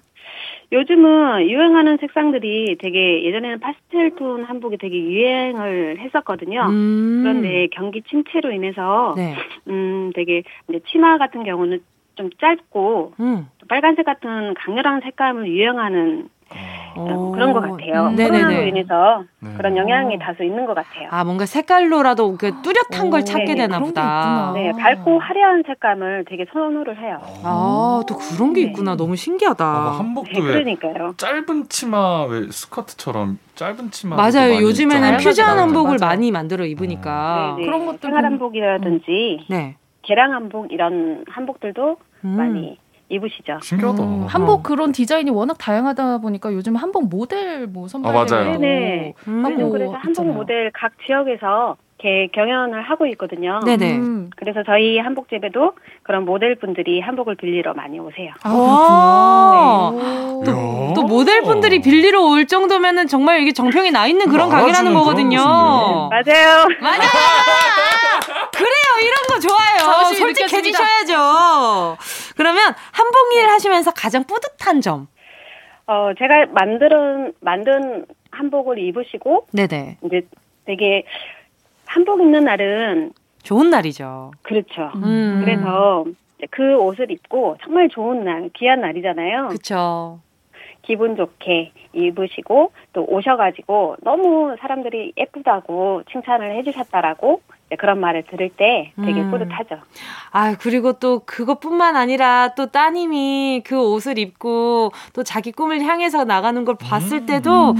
[0.70, 6.66] 요즘은 유행하는 색상들이 되게 예전에는 파스텔 톤 한복이 되게 유행을 했었거든요.
[6.68, 7.20] 음.
[7.22, 9.34] 그런데 경기 침체로 인해서 네.
[9.68, 11.80] 음 되게 이제 치마 같은 경우는
[12.16, 13.46] 좀 짧고 음.
[13.58, 16.28] 또 빨간색 같은 강렬한 색감을 유행하는
[16.96, 17.32] 어.
[17.34, 18.08] 그런 것 같아요.
[18.08, 18.68] 음, 코로나로 네네네.
[18.68, 19.50] 인해서 네.
[19.56, 21.08] 그런 영향이 다소 있는 것 같아요.
[21.10, 24.52] 아, 뭔가 색깔로라도 그 뚜렷한 오, 걸 찾게 네, 되나 보다.
[24.54, 27.20] 네, 밝고 화려한 색감을 되게 선호를 해요.
[27.44, 28.66] 아, 또 그런 게 네.
[28.68, 28.96] 있구나.
[28.96, 29.64] 너무 신기하다.
[29.64, 31.14] 아, 한복도 네, 왜 그러니까요.
[31.16, 34.60] 짧은 치마 왜 스커트처럼 짧은 치마 맞아요.
[34.62, 35.18] 요즘에는.
[35.18, 35.60] 퓨전 맞아요.
[35.62, 36.06] 한복을 맞아.
[36.06, 37.54] 많이 만들어 입으니까.
[37.56, 37.66] 네, 네.
[37.66, 39.76] 그런 것도 생활 좀- 한복이라든지 네.
[40.02, 42.28] 개량 한복 이런 한복들도 음.
[42.30, 42.78] 많이
[43.08, 43.58] 입으시죠.
[43.62, 44.02] 신기하다.
[44.02, 48.58] 음, 한복 그런 디자인이 워낙 다양하다 보니까 요즘 한복 모델 뭐 선발되고 아, 맞아요.
[48.58, 49.14] 네네.
[49.28, 49.42] 음.
[49.42, 50.32] 요즘 그래서 한복 있잖아요.
[50.34, 53.60] 모델 각 지역에서 이렇게 경연을 하고 있거든요.
[53.64, 53.96] 네네.
[53.96, 54.30] 음.
[54.36, 55.72] 그래서 저희 한복집에도
[56.04, 58.32] 그런 모델분들이 한복을 빌리러 많이 오세요.
[58.42, 59.90] 아, 와.
[59.90, 60.44] 그렇군요.
[60.44, 60.92] 또.
[60.94, 65.38] 또 모델분들이 빌리러 올 정도면은 정말 이게 정평이 나 있는 그런 가게라는 거거든요.
[65.38, 66.68] 맞아요.
[66.80, 67.00] 맞아요.
[68.52, 68.70] 그래요.
[69.02, 70.14] 이런 거 좋아요.
[70.14, 71.96] 솔직해지셔야죠.
[72.36, 75.08] 그러면 한복 일 하시면서 가장 뿌듯한 점.
[75.86, 79.98] 어, 제가 만든 만든 한복을 입으시고 네네.
[80.04, 80.22] 이제
[80.66, 81.04] 되게
[81.88, 83.12] 한복 입는 날은
[83.42, 84.32] 좋은 날이죠.
[84.42, 84.92] 그렇죠.
[84.96, 85.40] 음.
[85.42, 86.04] 그래서
[86.50, 89.48] 그 옷을 입고 정말 좋은 날, 귀한 날이잖아요.
[89.48, 90.20] 그쵸.
[90.88, 98.92] 기분 좋게 입으시고 또 오셔가지고 너무 사람들이 예쁘다고 칭찬을 해주셨다라고 이제 그런 말을 들을 때
[99.04, 99.30] 되게 음.
[99.30, 99.82] 뿌듯하죠.
[100.32, 106.64] 아, 그리고 또 그것뿐만 아니라 또 따님이 그 옷을 입고 또 자기 꿈을 향해서 나가는
[106.64, 107.74] 걸 봤을 때도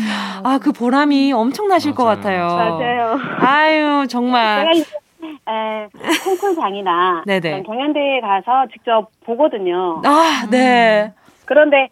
[0.45, 2.17] 아, 그 보람이 엄청나실 것 맞아요.
[2.17, 2.47] 같아요.
[2.79, 3.19] 맞아요.
[3.41, 4.67] 아유, 정말.
[4.67, 4.85] 제가 이제
[5.49, 5.89] 에,
[6.25, 7.25] 콩쿨장이나
[7.65, 10.03] 경연대회에 가서 직접 보거든요.
[10.05, 11.15] 아, 네.
[11.47, 11.89] 그런데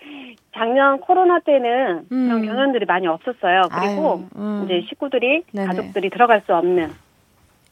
[0.57, 2.29] 작년 코로나 때는 음.
[2.29, 3.63] 그런 경연들이 많이 없었어요.
[3.71, 4.63] 그리고 아유, 음.
[4.65, 5.67] 이제 식구들이 네네.
[5.67, 6.93] 가족들이 들어갈 수 없는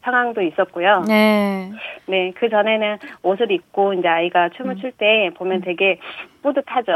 [0.03, 1.03] 상황도 있었고요.
[1.07, 1.71] 네.
[2.05, 5.99] 네, 그 전에는 옷을 입고 이제 아이가 춤을 출 때 보면 되게
[6.43, 6.91] 뿌듯하죠.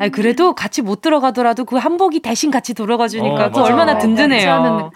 [0.00, 3.62] 아 그래도 같이 못 들어가더라도 그 한복이 대신 같이 들어가 주니까 어, 맞아.
[3.62, 4.90] 얼마나 어, 든든해요.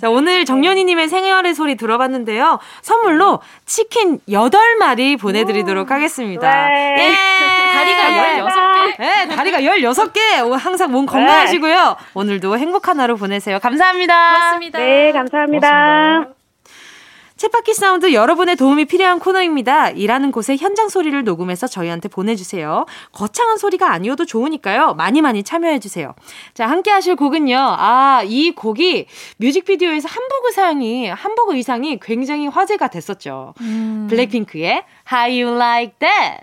[0.00, 2.60] 자, 오늘 정연이님의 생활의 소리 들어봤는데요.
[2.82, 6.68] 선물로 치킨 8마리 보내 드리도록 하겠습니다.
[6.68, 6.96] 네.
[7.00, 7.47] 예!
[7.78, 8.02] 다리가
[8.44, 8.98] 16개.
[8.98, 10.58] 네, 다리가 16개.
[10.58, 11.96] 항상 몸 건강하시고요.
[12.14, 13.58] 오늘도 행복한 하루 보내세요.
[13.60, 14.32] 감사합니다.
[14.32, 14.78] 고맙습니다.
[14.78, 15.68] 네, 감사합니다.
[15.68, 16.34] 고맙습니다.
[17.36, 19.90] 챗바퀴 사운드 여러분의 도움이 필요한 코너입니다.
[19.90, 22.84] 일하는 곳의 현장 소리를 녹음해서 저희한테 보내주세요.
[23.12, 24.94] 거창한 소리가 아니어도 좋으니까요.
[24.94, 26.16] 많이 많이 참여해주세요.
[26.54, 27.56] 자, 함께 하실 곡은요.
[27.56, 29.06] 아, 이 곡이
[29.36, 33.54] 뮤직비디오에서 한복 의상이, 한복 의상이 굉장히 화제가 됐었죠.
[34.08, 36.42] 블랙핑크의 How You Like That.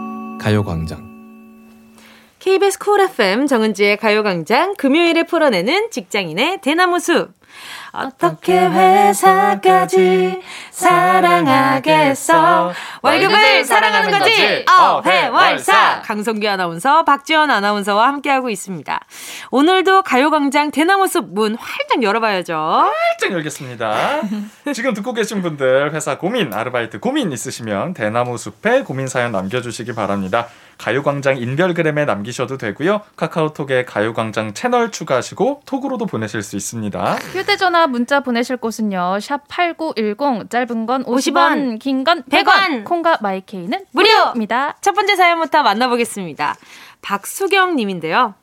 [0.41, 1.10] 가요광장.
[2.51, 7.31] KBS 쿨 FM 정은지의 가요광장 금요일에 풀어내는 직장인의 대나무 숲.
[7.93, 10.41] 어떻게 회사까지
[10.71, 12.73] 사랑하겠어?
[13.01, 14.65] 월급을 사랑하는 거지?
[14.69, 16.01] 어회월사.
[16.01, 18.99] 강성규 아나운서 박지원 아나운서와 함께하고 있습니다.
[19.51, 22.53] 오늘도 가요광장 대나무숲 문 활짝 열어봐야죠.
[22.53, 24.21] 활짝 열겠습니다.
[24.73, 30.49] 지금 듣고 계신 분들 회사 고민, 아르바이트 고민 있으시면 대나무 숲에 고민 사연 남겨주시기 바랍니다.
[30.81, 33.01] 가요광장 인별그램에 남기셔도 되고요.
[33.15, 37.15] 카카오톡에 가요광장 채널 추가하시고 톡으로도 보내실 수 있습니다.
[37.33, 39.19] 휴대전화 문자 보내실 곳은요.
[39.21, 42.45] 샵 8910 짧은 건 50원, 50원, 긴 건 100원.
[42.45, 42.83] 100원.
[42.85, 44.09] 콩과 마이케이는 무료!
[44.09, 44.77] 무료입니다.
[44.81, 46.55] 첫 번째 사연부터 만나보겠습니다.
[47.03, 48.33] 박수경 님인데요.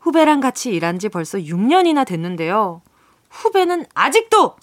[0.00, 2.82] 후배랑 같이 일한 지 벌써 6년이나 됐는데요.
[3.30, 4.56] 후배는 아직도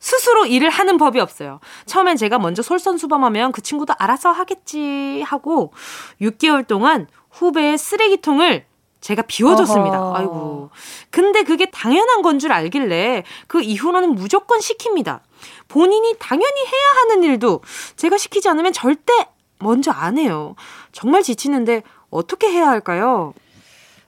[0.00, 1.60] 스스로 일을 하는 법이 없어요.
[1.86, 5.72] 처음엔 제가 먼저 솔선수범하면 그 친구도 알아서 하겠지 하고
[6.20, 8.64] 6개월 동안 후배의 쓰레기통을
[9.00, 10.00] 제가 비워줬습니다.
[10.02, 10.16] 어허.
[10.18, 10.70] 아이고.
[11.10, 15.20] 근데 그게 당연한 건 줄 알길래 그 이후로는 무조건 시킵니다.
[15.68, 17.60] 본인이 당연히 해야 하는 일도
[17.96, 19.12] 제가 시키지 않으면 절대
[19.58, 20.54] 먼저 안 해요.
[20.92, 23.34] 정말 지치는데 어떻게 해야 할까요?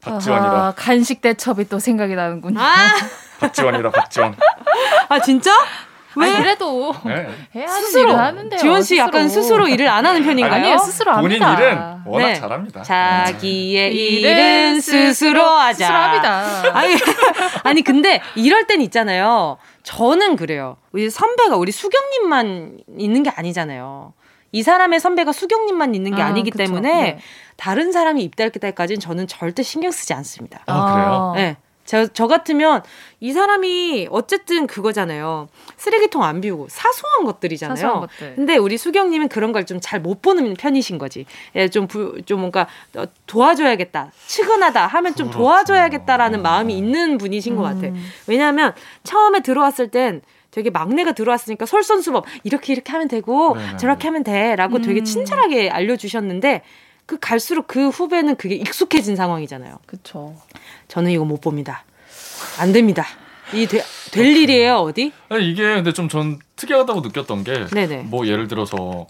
[0.01, 0.51] 박지원이다.
[0.51, 2.59] 아하, 간식 대첩이 또 생각이 나는군요.
[3.43, 4.37] 박지원이다, 박지원.
[5.09, 5.53] 아 진짜?
[6.15, 6.27] 왜?
[6.27, 7.27] 아니, 그래도 네.
[7.55, 8.59] 해야 하는 스스로 일을 하는데요.
[8.61, 10.53] 지원 씨 약간 스스로 일을 안 하는 편인가요?
[10.55, 11.63] 아니에요, 스스로 본인 합니다.
[11.63, 12.35] 일은 워낙 네.
[12.35, 12.83] 잘합니다.
[12.83, 15.87] 자기의 일은 일은 스스로 하자.
[15.87, 16.45] 스스로 합니다.
[16.75, 16.95] 아니,
[17.65, 19.57] 아니 근데 이럴 땐 있잖아요.
[19.85, 20.77] 저는 그래요.
[20.93, 24.13] 우리 선배가 우리 수경님만 있는 게 아니잖아요.
[24.55, 26.65] 이 사람의 선배가 수경님만 있는 게 아, 아, 니기 그쵸.
[26.65, 27.19] 때문에 네.
[27.57, 30.61] 다른 사람이 입달 때까지는 저는 절대 신경 쓰지 않습니다.
[30.67, 31.33] 아, 그래요?
[31.37, 31.57] 네.
[31.93, 32.83] 저, 저 같으면
[33.21, 35.49] 이 사람이 어쨌든 그거잖아요.
[35.77, 37.77] 쓰레기통 안 비우고 사소한 것들이잖아요.
[37.77, 38.33] 사소한 것들.
[38.37, 41.27] 근데 우리 수경님은 그런 걸 좀 잘 못 보는 편이신 거지.
[41.55, 42.67] 예, 좀, 부, 좀 뭔가
[42.97, 44.11] 어, 도와줘야겠다.
[44.27, 45.39] 측은하다 하면 좀 그렇죠.
[45.39, 47.89] 도와줘야겠다라는 마음이 있는 분이신 것 같아.
[48.27, 48.73] 왜냐하면
[49.05, 53.77] 처음에 들어왔을 땐 되게 막내가 들어왔으니까 솔선수범 이렇게 이렇게 하면 되고 네네.
[53.77, 55.05] 저렇게 하면 돼라고 되게 음.
[55.05, 56.63] 친절하게 알려주셨는데
[57.07, 59.79] 그 갈수록 그 후배는 그게 익숙해진 상황이잖아요.
[59.87, 60.35] 그쵸.
[60.89, 61.85] 저는 이거 못 봅니다.
[62.59, 63.05] 안 됩니다.
[63.53, 63.83] 이될
[64.17, 65.13] 일이에요 어디?
[65.29, 68.05] 아니, 이게 근데 좀 전 특이하다고 느꼈던 게 네네.
[68.05, 69.07] 뭐 예를 들어서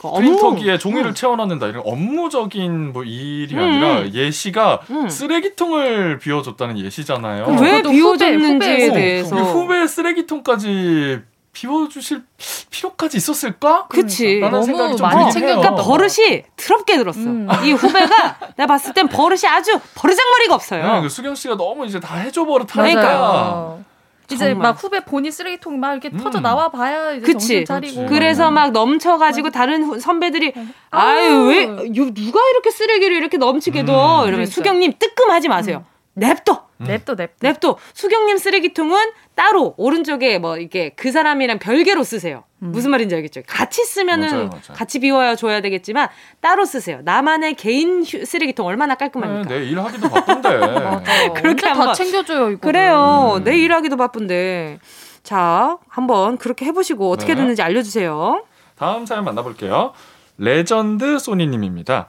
[0.00, 1.14] 그 프린터기에 종이를 음.
[1.14, 3.60] 채워넣는다 이런 업무적인 뭐 일이 음.
[3.60, 5.08] 아니라 예시가 음.
[5.08, 7.46] 쓰레기통을 비워줬다는 예시잖아요.
[7.60, 9.00] 왜 비워줬는지에 후배, 후배.
[9.00, 11.20] 대해서 이 후배 쓰레기통까지
[11.54, 12.22] 비워주실
[12.70, 13.86] 필요까지 있었을까?
[13.88, 14.40] 그치.
[14.40, 15.56] 라는 너무 생각이 좀 많이 들긴 챙겨- 해요.
[15.60, 17.20] 그러니까 버릇이 더럽게 들었어.
[17.20, 17.48] 음.
[17.64, 20.92] 이 후배가 내가 봤을 땐 버릇이 아주 버르장머리가 없어요.
[20.96, 23.00] 네, 그 수경 씨가 너무 이제 다 해줘 버릇 그러니까.
[23.00, 23.84] 하니까 맞아요.
[24.30, 24.56] 이제 정말.
[24.70, 26.18] 막 후배 본인 쓰레기통 막 이렇게 음.
[26.18, 27.48] 터져 나와 봐야 이제 그치.
[27.48, 28.02] 정신 차리고.
[28.02, 28.08] 그치.
[28.14, 30.52] 그래서 막 넘쳐가지고 다른 후- 선배들이
[30.90, 33.96] 아유 왜 요- 누가 이렇게 쓰레기를 이렇게 넘치게 둬 음.
[34.28, 34.50] 이러면 그러니까.
[34.50, 35.84] 수경님 뜨끔하지 마세요.
[36.14, 37.32] 냅둬 냅둬 냅둬.
[37.40, 42.44] 냅둬 수경님 쓰레기통은 따로 오른쪽에 뭐 이게 그 사람이랑 별개로 쓰세요.
[42.62, 42.72] 음.
[42.72, 43.42] 무슨 말인지 알겠죠?
[43.46, 44.60] 같이 쓰면은 맞아요, 맞아요.
[44.74, 46.08] 같이 비워야 줘야 되겠지만
[46.40, 47.00] 따로 쓰세요.
[47.04, 49.48] 나만의 개인 휴- 쓰레기통 얼마나 깔끔합니까?
[49.48, 50.48] 네, 내 일하기도 바쁜데.
[51.40, 52.60] 그렇게 다 챙겨줘요 이거.
[52.60, 53.34] 그래요.
[53.36, 53.44] 음.
[53.44, 54.78] 내 일하기도 바쁜데.
[55.22, 57.40] 자, 한번 그렇게 해보시고 어떻게 네.
[57.40, 58.44] 됐는지 알려주세요.
[58.76, 59.92] 다음 사연 만나볼게요.
[60.36, 62.08] 레전드 소니님입니다.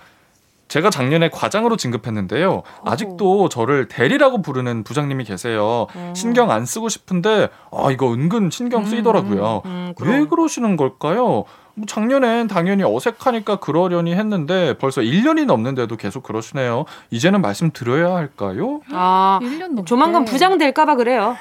[0.67, 2.63] 제가 작년에 과장으로 진급했는데요.
[2.83, 5.87] 아직도 저를 대리라고 부르는 부장님이 계세요.
[6.15, 9.61] 신경 안 쓰고 싶은데 아 이거 은근 신경 쓰이더라고요.
[9.65, 11.45] 음, 왜 그러시는 걸까요?
[11.77, 16.85] 뭐 작년엔 당연히 어색하니까 그러려니 했는데 벌써 1년이 넘는데도 계속 그러시네요.
[17.11, 18.81] 이제는 말씀 드려야 할까요?
[18.91, 19.83] 아, 1년 넘게.
[19.85, 21.35] 조만간 부장 될까봐 그래요.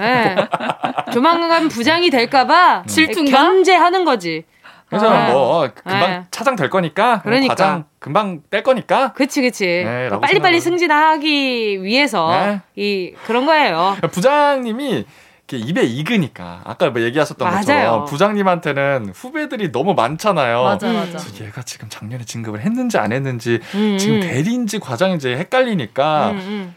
[0.00, 0.34] 예.
[1.12, 3.38] 조만간 부장이 될까봐 질투인가?
[3.38, 4.44] 견제하는 거지.
[4.90, 5.30] 그래서 아.
[5.30, 6.24] 뭐 금방 네.
[6.32, 7.54] 차장 될 거니까 뭐 그러니까.
[7.54, 9.64] 과장 금방 뗄 거니까 그치, 그치.
[9.64, 12.60] 네, 빨리빨리 생각을- 승진하기 위해서 네.
[12.76, 13.96] 이 그런 거예요.
[14.10, 15.06] 부장님이
[15.52, 17.60] 입에 익으니까 아까 뭐 얘기하셨던 맞아요.
[17.60, 20.62] 것처럼 부장님한테는 후배들이 너무 많잖아요.
[20.62, 21.18] 맞아, 맞아.
[21.18, 24.20] 그래서 얘가 지금 작년에 진급을 했는지 안 했는지 음, 지금 음.
[24.20, 26.74] 대리인지 과장인지 헷갈리니까 음, 음.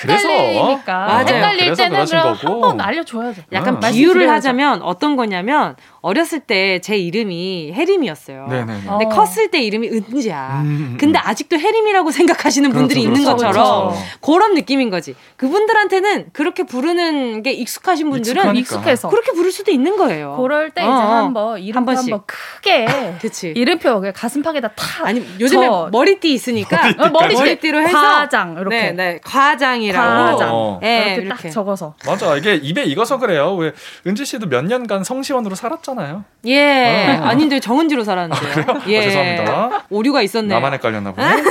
[0.00, 1.26] 그래서 헷갈리니까 맞아요.
[1.26, 2.34] 헷갈릴 때는 그럼.
[2.34, 3.42] 한번 알려줘야죠.
[3.52, 3.80] 약간 음.
[3.92, 4.28] 비유를.
[4.30, 8.46] 하자면 어떤 거냐면 어렸을 때 제 이름이 혜림이었어요.
[8.48, 8.80] 네네네.
[8.86, 9.08] 근데 어.
[9.08, 10.60] 컸을 때 이름이 은지야.
[10.64, 13.46] 음, 근데 아직도 혜림이라고 생각하시는 분들이 그렇죠, 있는 그렇죠.
[13.46, 14.02] 것처럼 그렇죠.
[14.20, 15.14] 그런 느낌인 거지.
[15.36, 18.60] 그분들한테는 그렇게 부르는 게 익숙하신 분들은 익숙하니까.
[18.60, 19.08] 익숙해서.
[19.08, 20.36] 그렇게 부를 수도 있는 거예요.
[20.40, 20.96] 그럴 때 이제 어, 어.
[21.24, 22.12] 한번 이름표 한 번씩.
[22.12, 22.86] 한번 크게
[23.22, 23.52] 그치.
[23.56, 27.34] 이름표 그냥 가슴팍에다 탁 아니 요즘에 저- 머리띠 있으니까 어, 머리띠.
[27.40, 28.76] 머리띠로 해서 과장 이렇게.
[28.76, 29.20] 네, 네.
[29.24, 30.48] 과장이라고 과장.
[30.52, 30.78] 어.
[30.82, 31.48] 네, 이렇게, 이렇게.
[31.48, 33.54] 딱 적어서 맞아 이게 입에 익어서 그래요.
[33.54, 33.72] 왜
[34.06, 36.24] 은지 씨도 몇 년간 성시원으로 살았잖아 요.
[36.46, 37.18] 예.
[37.20, 37.24] 어.
[37.24, 38.82] 아닌데 정은지로 살았는데요.
[38.88, 38.98] 예.
[38.98, 39.84] 어, 죄송합니다.
[39.90, 40.54] 오류가 있었네요.
[40.58, 41.36] 나만 헷갈렸나 보네.
[41.36, 41.42] 네.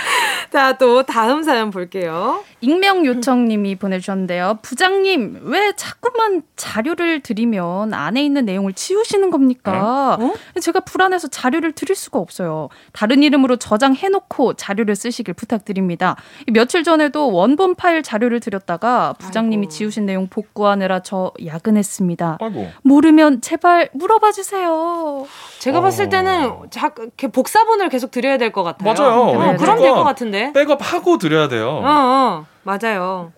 [0.50, 2.42] 자, 또 다음 사연 볼게요.
[2.60, 4.58] 익명 요청님이 보내주셨는데요.
[4.62, 10.16] 부장님 왜 자꾸만 자료를 드리면 안에 있는 내용을 지우시는 겁니까?
[10.20, 10.34] 어?
[10.60, 12.68] 제가 불안해서 자료를 드릴 수가 없어요.
[12.92, 16.16] 다른 이름으로 저장해놓고 자료를 쓰시길 부탁드립니다.
[16.52, 19.70] 며칠 전에도 원본 파일 자료를 드렸다가 부장님이 아이고.
[19.70, 22.38] 지우신 내용 복구하느라 저 야근했습니다.
[22.40, 22.68] 아이고.
[22.82, 25.26] 모르면 제발 물어봐 주세요.
[25.60, 25.82] 제가 어.
[25.82, 26.92] 봤을 때는 자,
[27.32, 28.94] 복사본을 계속 드려야 될 것 같아요.
[28.94, 29.20] 맞아요.
[29.20, 29.82] 어, 네, 그럼 네.
[29.82, 30.52] 될것 같은데.
[30.54, 31.68] 백업하고 드려야 돼요.
[31.68, 33.32] 어, 어, 맞아요.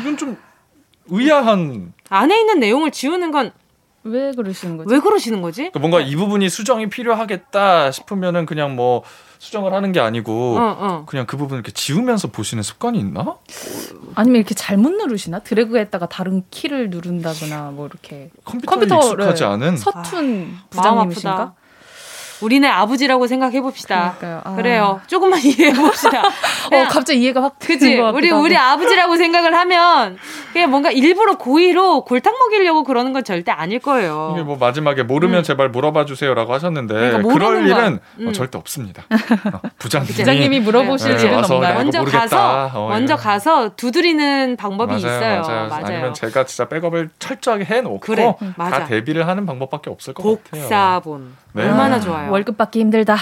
[0.00, 0.36] 이건 좀
[1.06, 5.00] 의아한 안에 있는 내용을 지우는 건왜왜 그러시는 거죠?
[5.00, 5.70] 그러시는 거지?
[5.70, 9.04] 그러니까 뭔가 이 부분이 수정이 필요하겠다 싶으면은 그냥 뭐
[9.38, 11.04] 수정을 하는 게 아니고 어, 어.
[11.06, 13.36] 그냥 그 부분을 이렇게 지우면서 보시는 습관이 있나?
[14.16, 15.38] 아니면 이렇게 잘못 누르시나?
[15.40, 21.54] 드래그 했다가 다른 키를 누른다거나 뭐 이렇게 컴퓨터에 컴퓨터를 익숙하지 않은 서툰 마음 부장님이신가?
[22.42, 24.14] 우리네 아버지라고 생각해 봅시다.
[24.44, 24.54] 아.
[24.56, 25.00] 그래요.
[25.06, 26.22] 조금만 이해해 봅시다.
[26.22, 27.78] 어, 갑자기 이해가 확 그치?
[27.78, 28.42] 되는 것 같기도 우리.
[28.52, 30.18] 우리 아버지라고 생각을 하면,
[30.52, 34.32] 그냥 뭔가 일부러 고의로 골탕 먹이려고 그러는 건 절대 아닐 거예요.
[34.34, 35.42] 이게 뭐 마지막에 모르면 음.
[35.42, 38.32] 제발 물어봐 주세요라고 하셨는데 그러니까 그럴 일은 건, 어, 음.
[38.32, 39.04] 절대 없습니다.
[39.52, 41.74] 어, 부장님이, 부장님이 물어보실 네, 일은 없나요?
[41.74, 42.20] 먼저 모르겠다.
[42.26, 43.22] 가서, 어, 먼저 이거.
[43.22, 45.42] 가서 두드리는 방법이 있어요.
[45.42, 45.68] 맞아요.
[45.68, 45.84] 맞아요.
[45.86, 48.80] 아니면 제가 진짜 백업을 철저하게 해 놓고 그래, 맞아.
[48.80, 50.62] 다 대비를 하는 방법밖에 없을 것 같아요.
[50.62, 51.36] 복사본.
[51.54, 51.64] 네.
[51.64, 52.31] 얼마나 아, 좋아요.
[52.32, 53.16] 월급 받기 힘들다.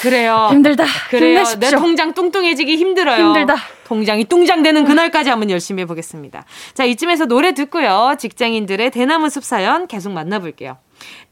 [0.00, 0.48] 그래요.
[0.50, 0.84] 힘들다.
[1.10, 1.20] 그래요.
[1.20, 1.78] 내 힘내십시오.
[1.78, 3.26] 통장 뚱뚱해지기 힘들어요.
[3.26, 3.56] 힘들다.
[3.84, 6.44] 통장이 뚱장되는 그날까지 한번 열심히 해보겠습니다.
[6.74, 8.14] 자, 이쯤에서 노래 듣고요.
[8.18, 10.78] 직장인들의 대나무 숲 사연 계속 만나볼게요.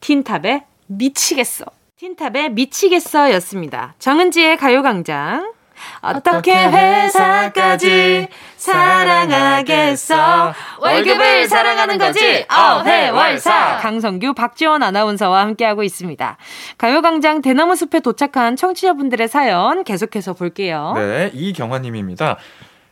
[0.01, 1.65] 틴탑의 미치겠어.
[1.99, 3.95] 틴탑의 미치겠어 였습니다.
[3.99, 5.53] 정은지의 가요광장.
[6.01, 10.55] 어떻게 회사까지 사랑하겠어?
[10.81, 12.47] 월급을 사랑하는 거지.
[12.51, 13.79] 어회월사.
[13.81, 16.37] 강성규, 박지원 아나운서와 함께하고 있습니다.
[16.76, 20.93] 가요광장 대나무 숲에 도착한 청취자분들의 사연 계속해서 볼게요.
[20.97, 22.37] 네, 이경화님입니다.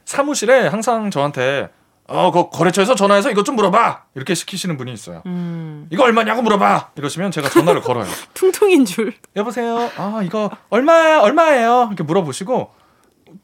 [0.04, 1.68] 사무실에 항상 저한테
[2.08, 5.22] 어, 그 거래처에서 전화해서 이것 좀 물어봐 이렇게 시키시는 분이 있어요.
[5.26, 8.06] 음, 이거 얼마냐고 물어봐 이러시면 제가 전화를 걸어요.
[8.34, 9.12] 퉁퉁인 줄.
[9.34, 9.90] 여보세요.
[9.96, 11.86] 아 이거 얼마야 얼마예요?
[11.88, 12.72] 이렇게 물어보시고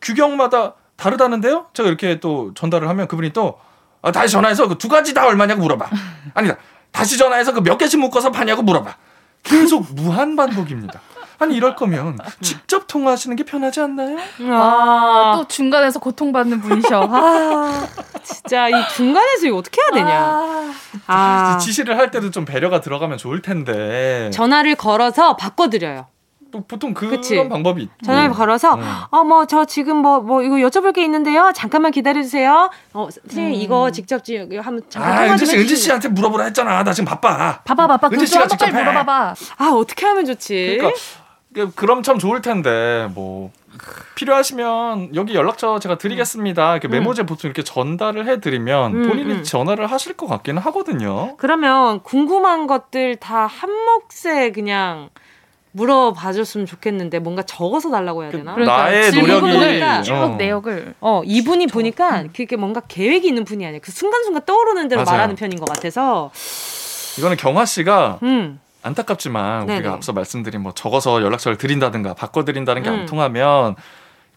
[0.01, 1.67] 규격마다 다르다는데요?
[1.75, 3.59] 제가 이렇게 또 전달을 하면 그분이 또
[4.01, 5.89] 아, 다시 전화해서 그 두 가지 다 얼마냐고 물어봐.
[6.35, 6.57] 아니다.
[6.93, 8.97] 다시 전화해서 그 몇 개씩 묶어서 파냐고 물어봐.
[9.43, 11.01] 계속 무한 반복입니다.
[11.43, 14.17] 아니 이럴 거면 직접 통화하시는 게 편하지 않나요?
[14.51, 17.09] 아, 또 중간에서 고통받는 분이셔.
[17.11, 17.87] 아,
[18.23, 20.73] 진짜 이 중간에서 이거 어떻게 해야 되냐.
[21.07, 24.31] 아, 지시를 할 때도 좀 배려가 들어가면 좋을 텐데.
[24.33, 26.07] 전화를 걸어서 바꿔드려요.
[26.53, 27.49] 또 보통 그런 그치.
[27.49, 27.89] 방법이.
[28.05, 28.83] 전화를 걸어서 음.
[29.11, 31.51] 어뭐 저 지금 뭐뭐 이거 여쭤볼 게 있는데요.
[31.55, 32.69] 잠깐만 기다려 주세요.
[32.93, 36.45] 어 선생님 이거 직접 지 한번 잠깐 아, 통화 은지 좀 씨, 은지 씨한테 물어보라
[36.45, 36.85] 했잖아.
[36.85, 37.63] 나 지금 바빠.
[37.65, 38.11] 봐봐, 봐봐.
[38.13, 38.71] 은지 씨가 빨리 직접 해.
[38.71, 39.35] 물어봐봐.
[39.57, 40.77] 아 어떻게 하면 좋지?
[40.79, 41.01] 그러니까
[41.55, 43.51] 그- 그럼 참 좋을 텐데 뭐
[44.15, 46.73] 필요하시면 여기 연락처 제가 드리겠습니다.
[46.73, 49.43] 이렇게 메모지에 보통 이렇게 전달을 해드리면 음, 본인이 음.
[49.43, 51.37] 전화를 하실 것 같기는 하거든요.
[51.37, 55.11] 그러면 궁금한 것들 다 한 몫에 그냥
[55.75, 58.55] 물어봐 줬으면 좋겠는데 뭔가 적어서 달라고 해야 되나?
[58.55, 60.29] 그러니까 나의 질문을 노력이- 보니까 쭉 어.
[60.37, 60.95] 내역을.
[61.01, 63.81] 어, 이분이 보니까 그게 뭔가 계획이 있는 분이 아니에요.
[63.83, 65.13] 그 순간순간 떠오르는 대로 맞아요.
[65.17, 66.31] 말하는 편인 것 같아서.
[67.19, 68.61] 이거는 경화 씨가 음.
[68.83, 69.79] 안타깝지만 네네.
[69.79, 73.07] 우리가 앞서 말씀드린 뭐 적어서 연락처를 드린다든가 바꿔드린다는 게안 음.
[73.07, 73.77] 통하면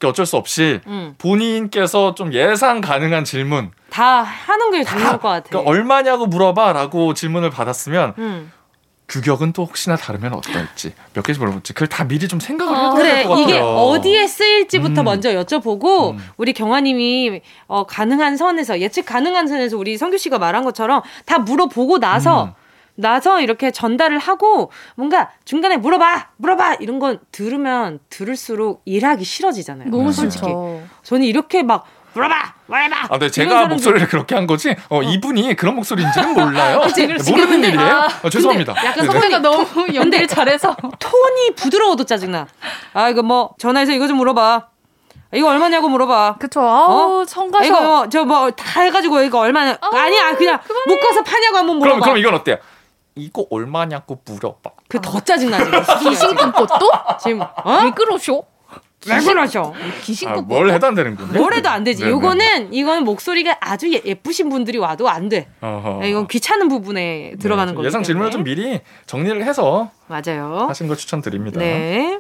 [0.04, 1.16] 어쩔 수 없이 음.
[1.18, 5.50] 본인께서 좀 예상 가능한 질문 다 하는 게 좋을 것 같아.
[5.50, 8.52] 그러니까 얼마냐고 물어봐라고 질문을 받았으면 음.
[9.08, 13.14] 규격은 또 혹시나 다르면 어떨지 몇 개씩 물어볼지 그걸 다 미리 좀 생각을 해둬야 그래
[13.16, 13.44] 될것 같아요.
[13.44, 15.06] 이게 어디에 쓰일지부터 음.
[15.06, 21.04] 먼저 여쭤보고 우리 경화님이 어, 가능한 선에서 예측 가능한 선에서 우리 성규 씨가 말한 것처럼
[21.26, 22.54] 다 물어보고 나서 음.
[22.96, 29.90] 나서 이렇게 전달을 하고 뭔가 중간에 물어봐 물어봐 이런 건 들으면 들을수록 일하기 싫어지잖아요.
[29.90, 30.46] 너무 솔직히.
[30.46, 30.82] 싫죠.
[31.04, 32.34] 저는 이렇게 막 물어봐,
[32.68, 32.96] 말해봐.
[32.96, 34.74] 아, 네, 이런 제가 목소리를 그렇게 한 거지.
[34.88, 36.80] 어, 이분이 그런 목소리인지는 몰라요.
[36.88, 37.30] 그치, 네, 그치.
[37.30, 37.92] 모르는 근데- 일이에요.
[37.92, 38.74] 아, 어, 죄송합니다.
[38.74, 39.12] 근데 약간 네네.
[39.20, 42.48] 성대가 너무 연기를 잘해서 톤이 부드러워도 짜증나.
[42.94, 44.68] 아 이거 뭐 전화해서 이거 좀 물어봐.
[45.34, 46.38] 이거 얼마냐고 물어봐.
[46.40, 46.62] 그쵸.
[46.62, 47.66] 아우, 성가셔.
[47.66, 49.78] 이거 저 뭐 다 해가지고 이거 얼마냐?
[49.82, 52.00] 아니야 그냥 묶어서 파냐고 한번 그럼 물어봐.
[52.06, 52.56] 그럼 이건 어때요?
[53.16, 54.72] 이거 얼마냐고 물어봐.
[54.90, 55.72] 그 더 짜증나지.
[56.04, 56.92] 기신금꽃도?
[57.22, 57.82] 지금 어?
[57.84, 58.46] 왜 그러쇼?
[59.08, 59.72] 왜 그러셔?
[60.28, 61.40] 아, 뭘 해도 안 되는 군요.
[61.40, 62.02] 뭘 해도 안 되지.
[62.02, 62.12] 네네.
[62.12, 65.48] 요거는 이거는 목소리가 아주 예- 예쁘신 분들이 와도 안 돼.
[65.62, 66.00] 어허.
[66.02, 68.44] 네, 이건 귀찮은 부분에 들어가는 네, 거기 예상 질문을 좀.
[68.44, 70.66] 미리 정리를 해서 맞아요.
[70.70, 71.60] 하신 거 추천드립니다.
[71.60, 72.20] 네.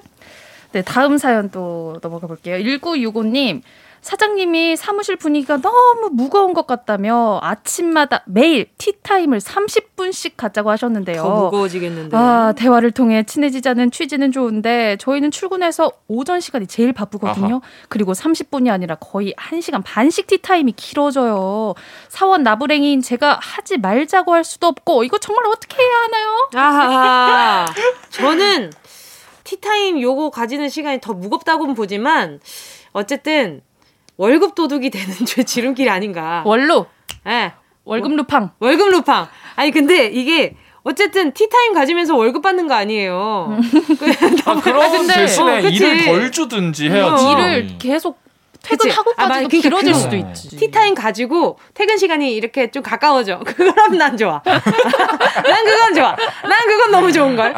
[0.74, 2.58] 네, 다음 사연 또 넘어가 볼게요.
[2.58, 3.62] 1965님.
[4.06, 11.24] 사장님이 사무실 분위기가 너무 무거운 것 같다며 아침마다 매일 티타임을 30분씩 갖자고 하셨는데요.
[11.24, 12.16] 더 무거워지겠는데.
[12.16, 17.56] 아, 대화를 통해 친해지자는 취지는 좋은데 저희는 출근해서 오전 시간이 제일 바쁘거든요.
[17.56, 17.62] 아하.
[17.90, 21.74] 그리고 30분이 아니라 거의 1시간 반씩 티타임이 길어져요.
[22.08, 26.50] 사원 나부랭이인 제가 하지 말자고 할 수도 없고 이거 정말 어떻게 해야 하나요?
[26.54, 27.66] 아하.
[28.12, 28.72] 저는
[29.44, 32.40] 티타임 요거 가지는 시간이 더 무겁다고는 보지만
[32.94, 33.62] 어쨌든
[34.18, 36.44] 월급 도둑이 되는 죄 지름길이 아닌가.
[36.46, 36.86] 월루.
[37.28, 37.54] 예.
[37.84, 38.52] 월급 루팡.
[38.60, 39.28] 월급 루팡.
[39.56, 43.58] 아니 근데 이게 어쨌든 티타임 가지면서 월급 받는 거 아니에요.
[44.46, 45.76] 아, 그런 대신에 어, 그치.
[45.78, 47.32] 일을 덜 주든지 해야지.
[47.32, 48.20] 일을 계속
[48.64, 50.56] 퇴근하고까지도 길어질 수도 있지.
[50.58, 53.40] 티타임 가지고 퇴근 시간이 이렇게 좀 가까워져.
[53.46, 54.42] 그럼 난 좋아.
[54.44, 56.16] 난 그건 좋아.
[56.44, 57.54] 난 그건 너무 좋은 걸.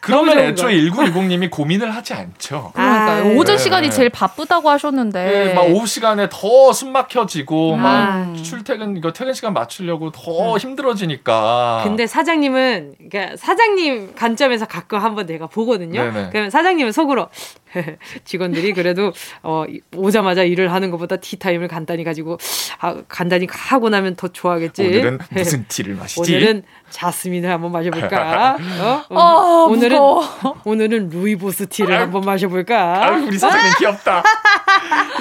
[0.00, 2.72] 그러면 애초에 1910님이 고민을 하지 않죠.
[2.74, 3.24] 그러니까요.
[3.24, 3.36] 아이.
[3.36, 3.62] 오전 네.
[3.62, 5.24] 시간이 제일 바쁘다고 하셨는데.
[5.24, 7.78] 네, 막 오후 시간에 더 숨 막혀지고 아.
[7.78, 11.82] 막 출퇴근 이거 퇴근 시간 맞추려고 더 힘들어지니까.
[11.84, 16.02] 근데 사장님은 그러니까 사장님 관점에서 가끔 한번 내가 보거든요.
[16.04, 16.28] 네네.
[16.30, 17.28] 그러면 사장님은 속으로
[18.24, 19.64] 직원들이 그래도 어,
[19.96, 22.38] 오자마자 일을 하는 것보다 티타임을 간단히 가지고
[22.80, 24.82] 아, 간단히 하고 나면 더 좋아하겠지.
[24.86, 26.20] 오늘은 무슨 티를 마시지?
[26.20, 28.56] 오늘은 자스민을 한번 마셔볼까?
[29.10, 29.18] 어?
[29.18, 30.24] 아, 오늘은 무거워.
[30.64, 33.04] 오늘은 루이보스 티를 한번 마셔볼까?
[33.04, 34.22] 아유, 우리 사장님 귀엽다.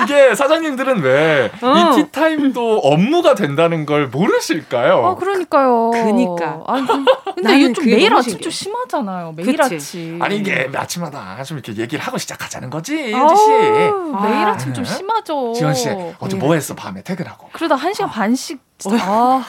[0.04, 1.96] 이게 사장님들은 왜이 어.
[1.96, 5.06] 티타임도 업무가 된다는 걸 모르실까요?
[5.06, 5.92] 아, 그러니까요.
[5.92, 6.64] 그니까.
[6.68, 7.06] 아니, 그-
[7.36, 8.42] 근데 이거 좀 매일 아침 신기해.
[8.42, 9.34] 좀 심하잖아요.
[9.36, 9.76] 매일 그치.
[9.76, 10.22] 아침.
[10.22, 13.50] 아니 이게 아침마다 좀 이렇게 얘기를 하고 시작하자는 거지, 유지 씨.
[13.50, 14.52] 매일 아.
[14.54, 15.54] 아침 좀 심하죠.
[15.54, 15.90] 지원 씨
[16.20, 16.44] 어제 네.
[16.44, 17.50] 뭐 했어 밤에 퇴근하고?
[17.54, 19.44] 그러다 한 시간 반씩 진짜 아,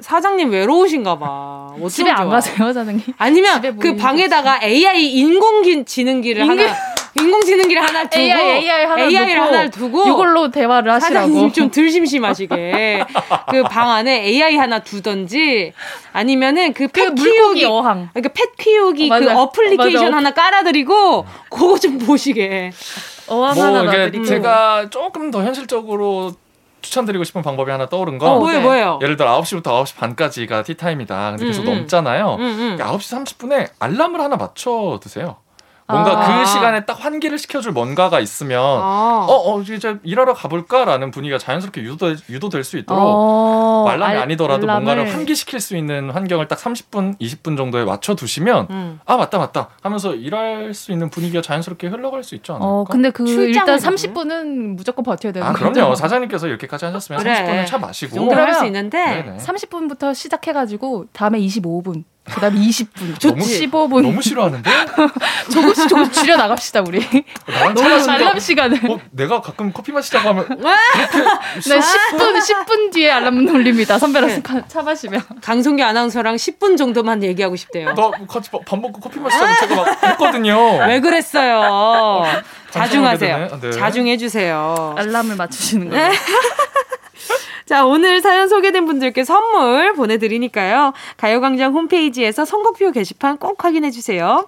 [0.00, 1.72] 사장님 외로우신가 봐.
[1.90, 2.32] 집에 안 좋아.
[2.34, 3.02] 가세요, 사장님?
[3.18, 6.74] 아니면 그 방에다가 AI 인공지능기를 인공- 하나
[7.16, 11.26] 인공지능기를 하나 두고 AI, AI 하나 AI를 놓고 하나를 두고 이걸로 대화를 하시라고.
[11.28, 13.04] 사장님 좀 덜 심심하시게
[13.50, 15.72] 그 방 안에 AI 하나 두던지
[16.12, 18.08] 아니면은 그펫 물고기 키우기 어항.
[18.12, 19.30] 그러니까 펫 키우기 어, 그.
[19.30, 20.16] 어플리케이션 맞아.
[20.16, 22.72] 하나 깔아드리고 그거 좀 보시게
[23.28, 24.24] 어항 뭐 하나 놔드리고.
[24.24, 26.32] 제가 조금 더 현실적으로
[26.84, 28.98] 추천드리고 싶은 방법이 하나 떠오른 건 어, 뭐예요, 뭐예요?
[29.02, 31.30] 예를 들어 9시부터 9시 반까지가 티타임이다.
[31.32, 31.74] 근데 계속 음, 음.
[31.78, 32.34] 넘잖아요.
[32.34, 32.76] 음, 음.
[32.78, 35.36] 9시 30분에 알람을 하나 맞춰 두세요.
[35.86, 36.38] 뭔가 아.
[36.40, 39.26] 그 시간에 딱 환기를 시켜줄 뭔가가 있으면 아.
[39.28, 44.62] 어, 어, 이제 일하러 가볼까라는 분위기가 자연스럽게 유도, 유도될 수 있도록 어, 알람이 알- 아니더라도
[44.66, 44.82] 알람을.
[44.84, 49.00] 뭔가를 환기시킬 수 있는 환경을 딱 30분, 20분 정도에 맞춰 두시면 음.
[49.04, 52.66] 아 맞다 맞다 하면서 일할 수 있는 분위기가 자연스럽게 흘러갈 수 있지 않을까?
[52.66, 53.76] 어, 근데 그 일단 가고요?
[53.96, 55.52] 30분은 무조건 버텨야 되는 아.
[55.52, 57.34] 그럼요 사장님께서 이렇게까지 하셨으면 그래.
[57.34, 58.64] 30분은 차 마시고 좀 그럴 수?
[58.64, 59.36] 있는데 네네.
[59.38, 64.02] 30분부터 시작해가지고 다음에 25분, 그다음에 20분, 너무- 15분.
[64.02, 64.70] 너무 싫어하는데
[65.52, 67.06] 조금씩 조금씩 줄여 나갑시다 우리.
[67.74, 68.90] 너무 알람 시간을.
[68.90, 73.98] 어, 내가 가끔 커피 마시자고 하면 네, 10분 10분 뒤에 알람 돌립니다.
[73.98, 74.42] 선배랑 네.
[74.42, 75.22] 차- 차 마시면.
[75.42, 77.92] 강성기 아나운서랑 10분 정도만 얘기하고 싶대요.
[77.94, 80.78] 너 같이 밥- 밥 먹고 커피 마시자고 제가 막 했거든요.
[80.86, 82.24] 왜 그랬어요?
[82.70, 83.48] 자중하세요.
[83.60, 83.60] 되네.
[83.60, 83.78] 네.
[83.78, 84.94] 자중해 주세요.
[84.96, 86.10] 알람을 맞추시는 거예요.
[87.66, 90.92] 자, 오늘 사연 소개된 분들께 선물 보내드리니까요.
[91.16, 94.46] 가요광장 홈페이지에서 선곡표 게시판 꼭 확인해주세요.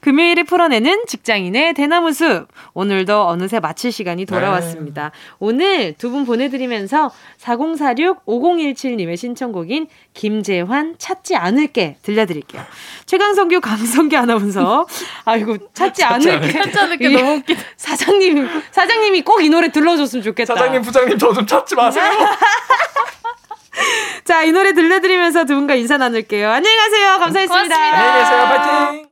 [0.00, 2.46] 금요일에 풀어내는 직장인의 대나무숲.
[2.74, 5.10] 오늘도 어느새 마칠 시간이 돌아왔습니다.
[5.40, 7.10] 오늘 두 분 보내드리면서
[7.40, 12.62] 4046-5017님의 신청곡인 김재환 찾지 않을게 들려드릴게요.
[13.06, 14.86] 최강성규, 강성규 아나운서.
[15.24, 16.52] 아이고, 찾지 않을게.
[16.52, 17.62] 찾지 않을게 이- 너무 웃기다.
[17.76, 20.54] 사장님, 사장님이 꼭 이 노래 들러줬으면 좋겠다.
[20.54, 22.04] 사장님 부장님 저 좀 찾지 마세요.
[24.24, 26.50] 자, 이 노래 들려드리면서 두 분과 인사 나눌게요.
[26.50, 27.18] 안녕히 가세요.
[27.18, 27.74] 감사했습니다.
[27.74, 27.98] 고맙습니다.
[27.98, 28.92] 안녕히 계세요.
[28.92, 29.11] 파이팅.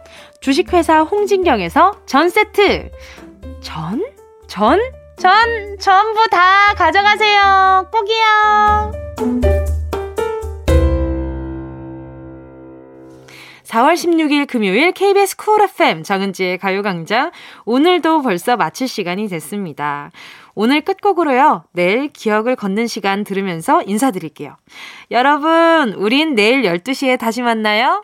[0.41, 2.89] 주식회사 홍진경에서 전 세트.
[3.61, 4.03] 전?
[4.47, 4.79] 전?
[5.15, 7.87] 전 전부 다 가져가세요.
[7.91, 8.91] 꼭이요.
[13.63, 17.31] 4월 16일 금요일 KBS 쿨 FM 정은지의 가요광장
[17.65, 20.11] 오늘도 벌써 마칠 시간이 됐습니다.
[20.55, 21.65] 오늘 끝곡으로요.
[21.71, 24.57] 내일 기억을 걷는 시간 들으면서 인사드릴게요.
[25.11, 28.03] 여러분, 우린 내일 12시에 다시 만나요.